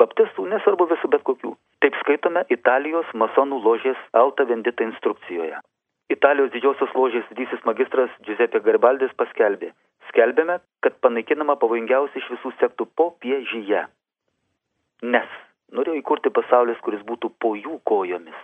[0.00, 1.52] Baptistų, nesvarbu visų, bet kokių.
[1.84, 5.60] Taip skaitome Italijos masonų ložės Alta Vendita instrukcijoje.
[6.12, 9.72] Italijos didžiosios ložės didysis magistras Giuseppe Garibaldis paskelbė,
[10.08, 13.84] skelbėme, kad panaikinama pavojingiausia iš visų sektų popiežyje.
[15.02, 15.32] Nes
[15.74, 18.38] norėjo įkurti pasaulis, kuris būtų po jų kojomis.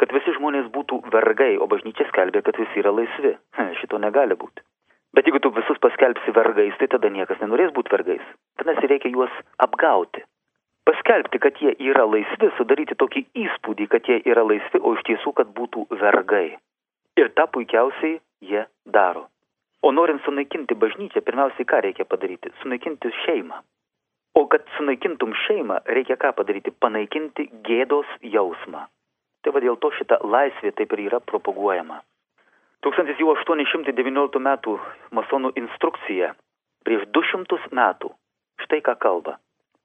[0.00, 3.34] Kad visi žmonės būtų vergai, o bažnyčia skelbė, kad visi yra laisvi.
[3.80, 4.64] Šito negali būti.
[5.12, 8.22] Bet jeigu tu visus paskelbsi vergais, tai tada niekas nenorės būti vergais.
[8.60, 10.22] Vadinasi, reikia juos apgauti.
[10.88, 15.34] Paskelbti, kad jie yra laisvi, sudaryti tokį įspūdį, kad jie yra laisvi, o iš tiesų,
[15.36, 16.56] kad būtų vergai.
[17.20, 19.26] Ir tą puikiausiai jie daro.
[19.82, 22.52] O norint sunaikinti bažnyčią, pirmiausiai ką reikia padaryti?
[22.62, 23.60] Sunaikinti šeimą.
[24.40, 26.72] O kad sunaikintum šeimą, reikia ką padaryti?
[26.84, 28.86] Panaikinti gėdos jausmą.
[29.44, 31.98] Tai va dėl to šita laisvė taip ir yra propaguojama.
[32.86, 34.78] 1819 metų
[35.18, 36.30] masonų instrukcija
[36.88, 38.14] prieš 200 metų
[38.64, 39.36] štai ką kalba.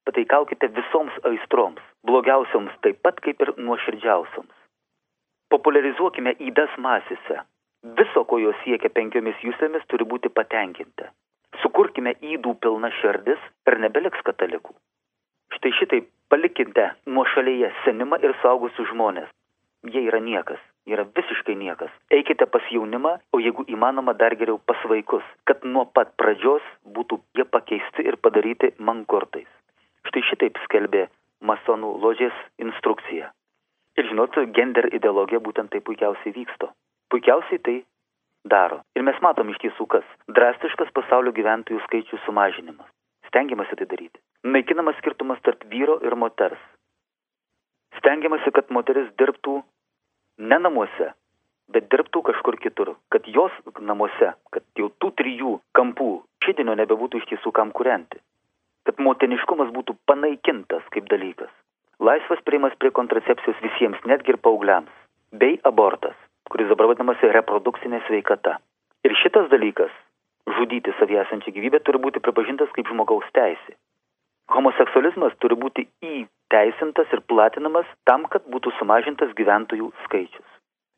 [0.08, 4.56] Pataikaukite visoms aistroms, blogiausioms taip pat kaip ir nuoširdžiausioms.
[5.52, 7.42] Popularizuokime įdas masėse.
[8.00, 11.12] Viso, ko jos siekia penkiomis jūsėmis, turi būti patenkinta.
[11.62, 14.76] Sukurkime įdų pilna širdis ir nebeliks katalikų.
[15.56, 16.00] Štai šitai
[16.30, 19.30] palikite nuo šalyje senimą ir saugusius žmonės.
[19.86, 21.92] Jie yra niekas, yra visiškai niekas.
[22.12, 26.66] Eikite pas jaunimą, o jeigu įmanoma dar geriau pas vaikus, kad nuo pat pradžios
[26.98, 29.50] būtų jie pakeisti ir padaryti mankortais.
[30.10, 31.06] Štai šitaip skelbė
[31.42, 33.30] masonų ložės instrukcija.
[33.96, 36.72] Ir žinot, gender ideologija būtent tai puikiausiai vyksto.
[37.14, 37.78] Puikiausiai tai
[38.46, 38.82] daro.
[38.96, 40.06] Ir mes matom iš tiesų kas.
[40.38, 42.88] Drastiškas pasaulio gyventojų skaičių sumažinimas.
[43.30, 44.22] Stengiamasi tai daryti.
[44.46, 46.62] Naikinamas skirtumas tarp vyro ir moters.
[48.00, 49.58] Stengiamasi, kad moteris dirbtų
[50.52, 51.12] ne namuose,
[51.72, 56.10] bet dirbtų kažkur kitur, kad jos namuose, kad jau tų trijų kampų
[56.46, 58.20] žydinio nebebūtų iš tiesų kam kurianti,
[58.86, 61.50] kad motiniškumas būtų panaikintas kaip dalykas.
[62.04, 64.92] Laisvas prieimas prie kontracepcijos visiems, netgi ir paaugliams,
[65.32, 66.18] bei abortas,
[66.52, 68.58] kuris dabar vadinamas reprodukcinė sveikata.
[69.06, 69.94] Ir šitas dalykas,
[70.58, 73.78] žudyti savį esančią gyvybę, turi būti pripažintas kaip žmogaus teisė.
[74.54, 80.46] Homoseksualizmas turi būti įteisintas ir platinamas tam, kad būtų sumažintas gyventojų skaičius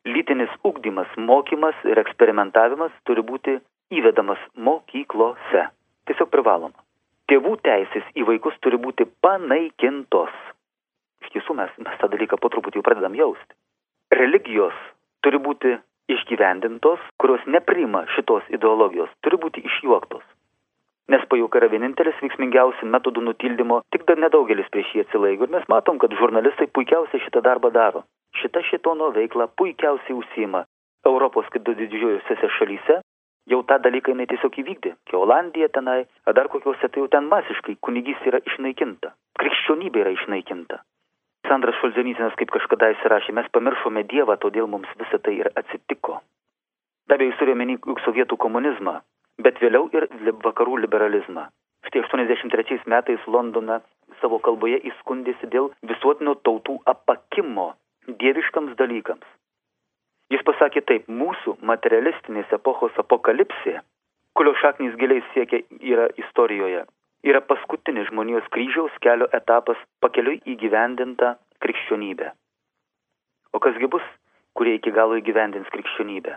[0.08, 3.58] lytinis ugdymas, mokymas ir eksperimentavimas turi būti
[3.94, 5.64] įvedamas mokyklose.
[6.08, 6.76] Tiesiog privaloma.
[7.28, 10.32] Tėvų teisės į vaikus turi būti panaikintos.
[11.24, 13.52] Iš tiesų mes, mes tą dalyką po truputį jau pradedam jausti.
[14.14, 14.76] Religijos
[15.24, 15.76] turi būti
[16.08, 20.24] išgyvendintos, kurios nepriima šitos ideologijos, turi būti išjuoktos.
[21.08, 25.68] Nes pajuoka yra vienintelis veiksmingiausių metodų nutildymo, tik dar nedaugelis prieš jį atsilaiko ir mes
[25.72, 28.04] matom, kad žurnalistai puikiausiai šitą darbą daro.
[28.36, 30.66] Šita šitono veikla puikiausiai užsima
[31.08, 32.98] Europos didžiuosiuose šalyse,
[33.48, 34.92] jau tą dalyką jinai tiesiog įvykdė.
[35.08, 39.14] Kai Olandija tenai, ar dar kokiuose, tai jau ten masiškai kunigys yra išnaikinta.
[39.40, 40.82] Krikščionybė yra išnaikinta.
[41.48, 46.18] Sandras Šolzenycinas kaip kažkada įsirašė, mes pamiršome Dievą, todėl mums visa tai ir atsitiko.
[47.08, 48.98] Be abejo, jis turėjo menį sovietų komunizmą,
[49.44, 50.08] bet vėliau ir
[50.44, 51.46] vakarų liberalizmą.
[51.88, 53.80] Štai 83 metais Londone
[54.20, 57.70] savo kalboje įskundėsi dėl visuotinio tautų apakimo
[58.20, 59.24] dieviškams dalykams.
[60.28, 63.78] Jis pasakė taip, mūsų materialistinės epochos apokalipsė,
[64.36, 66.84] kurio šaknys giliai siekia yra istorijoje,
[67.26, 72.30] yra paskutinis žmonijos kryžiaus kelio etapas pakeliui įgyvendinta krikščionybė.
[73.52, 74.04] O kasgi bus,
[74.54, 76.36] kurie iki galo įgyvendins krikščionybę?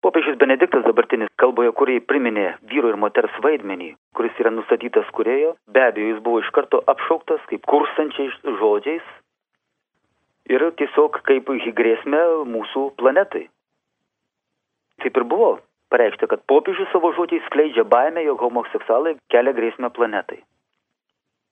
[0.00, 5.82] Popiežius Benediktas dabartinis kalboje, kuriai priminė vyro ir moters vaidmenį, kuris yra nustatytas kurėjo, be
[5.84, 9.10] abejo, jis buvo iš karto apšauktas kaip kurstančiais žodžiais
[10.48, 13.48] ir tiesiog kaip grėsmę mūsų planetai.
[15.04, 15.58] Taip ir buvo
[15.92, 20.40] pareikšta, kad popiežius savo žodžiais skleidžia baimę, jog homoseksualai kelia grėsmę planetai.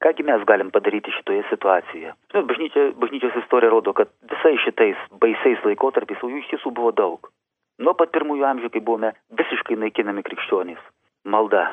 [0.03, 2.12] Kągi mes galim padaryti šitoje situacijoje?
[2.30, 6.93] Žinot, bažnyčia, bažnyčios istorija rodo, kad visais šitais baisiais laikotarpiais, o jų iš tiesų buvo
[6.95, 7.30] daug.
[7.82, 9.11] Nuo pat pirmųjų amžių, kai buvome
[9.41, 10.78] visiškai naikinami krikščionys.
[11.26, 11.66] Malda.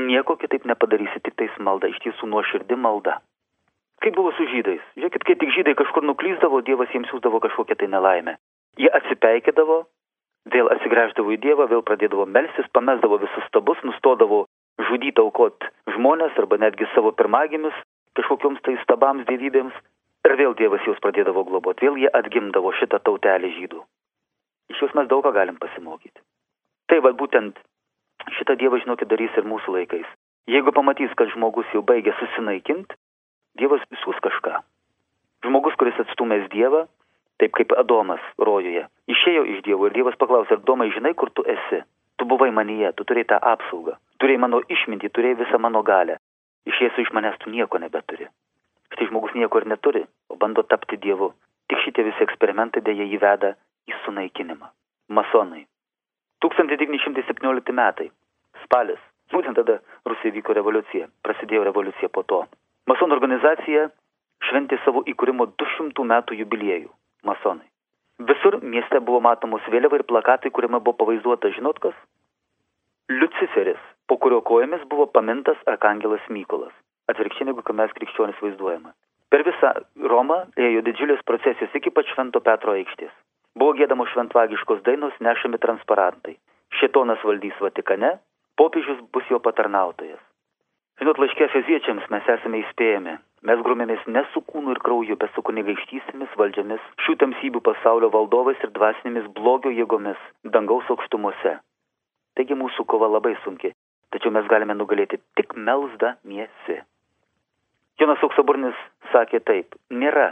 [0.00, 3.18] Nieko kitaip nepadarysi, tik tais malda, iš tiesų nuoširdi malda.
[4.00, 4.80] Kaip buvo su žydais?
[4.96, 8.34] Žiūrėkit, kai tik žydai kažkur nuklyzdavo, Dievas jiems siūsdavo kažkokią tai nelaimę.
[8.80, 9.84] Jie atsipeikėdavo,
[10.52, 14.44] vėl atsigręždavo į Dievą, vėl pradėdavo melstis, pamesdavo visus stabus, nustodavo
[14.88, 17.76] žudyti aukot žmonės arba netgi savo pirmagimius
[18.18, 19.74] kažkokioms tai stabams dievybėms
[20.28, 23.80] ir vėl Dievas juos pradėdavo globoti, vėl jie atgimdavo šitą tautelį žydų.
[24.72, 26.20] Iš jos mes daug ką galim pasimokyti.
[26.88, 27.58] Tai va būtent
[28.38, 30.06] šitą Dievą, žinokit, darys ir mūsų laikais.
[30.50, 32.96] Jeigu pamatys, kad žmogus jau baigia susinaikinti,
[33.58, 34.60] Dievas siūs kažką.
[35.46, 36.84] Žmogus, kuris atstumęs Dievą,
[37.44, 41.82] taip kaip Adomas rojuje, išėjo iš Dievo ir Dievas paklausė, Adomai, žinai, kur tu esi?
[42.16, 46.16] Tu buvai manyje, tu turėjai tą apsaugą, turėjai mano išmintį, turėjai visą mano galę.
[46.64, 48.30] Išėjęs iš manęs tu nieko nebeturi.
[48.94, 51.34] Štai žmogus nieko ir neturi, o bando tapti Dievu.
[51.68, 53.52] Tik šitie visi eksperimentai dėja jį veda
[53.90, 54.70] į sunaikinimą.
[55.12, 55.66] Masonai.
[56.40, 58.08] 1917 metai.
[58.64, 59.02] Spalis.
[59.32, 61.10] Būtent tada Rusija vyko revoliucija.
[61.24, 62.44] Prasidėjo revoliucija po to.
[62.88, 63.88] Masonų organizacija
[64.48, 66.92] šventė savo įkūrimo 200 metų jubiliejų.
[67.28, 67.66] Masonai.
[68.30, 71.96] Visur mieste buvo matomos vėliava ir plakatai, kuriame buvo pavaizduota, žinot kas?
[73.10, 76.72] Luciferis, po kurio kojomis buvo pamintas Arkangelas Mykolas.
[77.10, 78.94] Atvirkščiai negu mes krikščionis vaizduojame.
[79.34, 79.72] Per visą
[80.12, 83.10] Romą ėjo didžiulės procesijos iki pat Švento Petro aikštės.
[83.58, 86.36] Buvo gėdamos šventvagiškos dainos, nešami transparantai.
[86.78, 88.16] Šetonas valdys Vatikane,
[88.56, 90.22] popiežius bus jo patarnautojas.
[91.02, 93.18] Žinot, laiškė feziečiams mes esame įspėjami.
[93.44, 98.62] Mes grumėmės ne su kūnu ir krauju, bet su kunigaikštystėmis valdžiamis, šių tamsybių pasaulio valdovais
[98.64, 100.20] ir dvasinėmis blogio jėgomis
[100.54, 101.58] dangaus aukštumuose.
[102.38, 103.74] Taigi mūsų kova labai sunki,
[104.16, 106.78] tačiau mes galime nugalėti tik melsda miesi.
[108.00, 108.80] Jonas Auksaburnis
[109.12, 110.30] sakė taip, nėra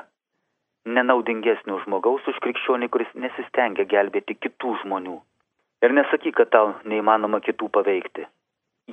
[0.97, 5.19] nenaudingesnio žmogaus už krikščionį, kuris nesistengia gelbėti kitų žmonių.
[5.85, 8.25] Ir nesakyk, kad tau neįmanoma kitų paveikti.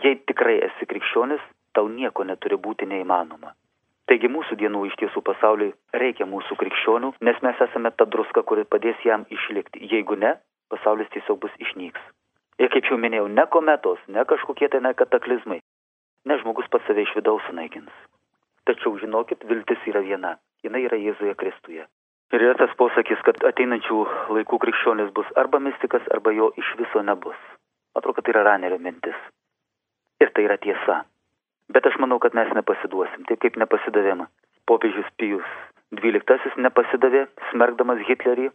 [0.04, 1.42] Jei tikrai esi krikščionis,
[1.74, 3.56] tau nieko neturi būti neįmanoma.
[4.10, 8.64] Taigi mūsų dienų iš tiesų pasauliui reikia mūsų krikščionių, nes mes esame ta druska, kuri
[8.66, 9.84] padės jam išlikti.
[9.92, 10.32] Jeigu ne,
[10.74, 12.02] pasaulis tiesiog bus išnyks.
[12.60, 15.60] Ir kaip jau minėjau, ne kometos, ne kažkokie tai ne kataklizmai,
[16.26, 17.94] ne žmogus pats save iš vidaus sunaikins.
[18.66, 20.36] Tačiau žinokit, viltis yra viena.
[20.66, 21.86] Jis yra Jėzuje Kristuje.
[22.34, 24.00] Ir yra tas posakis, kad ateinančių
[24.36, 27.38] laikų krikščionis bus arba mystikas, arba jo iš viso nebus.
[27.98, 29.18] Atrodo, kad tai yra ranerio mintis.
[30.22, 31.00] Ir tai yra tiesa.
[31.70, 34.26] Bet aš manau, kad mes nepasiduosim, taip kaip nepasidavėm.
[34.70, 35.50] Popiežius Pijus
[35.98, 38.50] XII nepasidavė, smergdamas Hitlerį,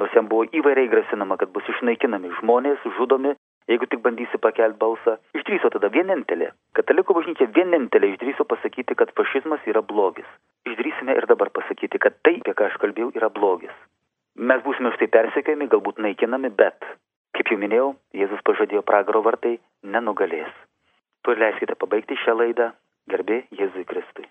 [0.00, 3.34] nors jam buvo įvairiai grasinama, kad bus išnaikinami žmonės, žudomi,
[3.68, 6.50] jeigu tik bandysi pakelti balsą, išdryso tada vienintelė.
[6.78, 10.28] Katalikų bažnyčia vienintelė išdryso pasakyti, kad fašizmas yra blogis.
[10.68, 13.76] Išdrysime ir dabar pasakyti, kad tai, apie ką aš kalbėjau, yra blogis.
[14.36, 16.88] Mes būsime štai persekiojami, galbūt naikinami, bet,
[17.36, 20.52] kaip jau minėjau, Jėzus pažadėjo pragaro vartai nenugalės.
[21.24, 22.70] Tu leiskite pabaigti šią laidą.
[23.10, 24.30] Garbė Jėzui Kristui.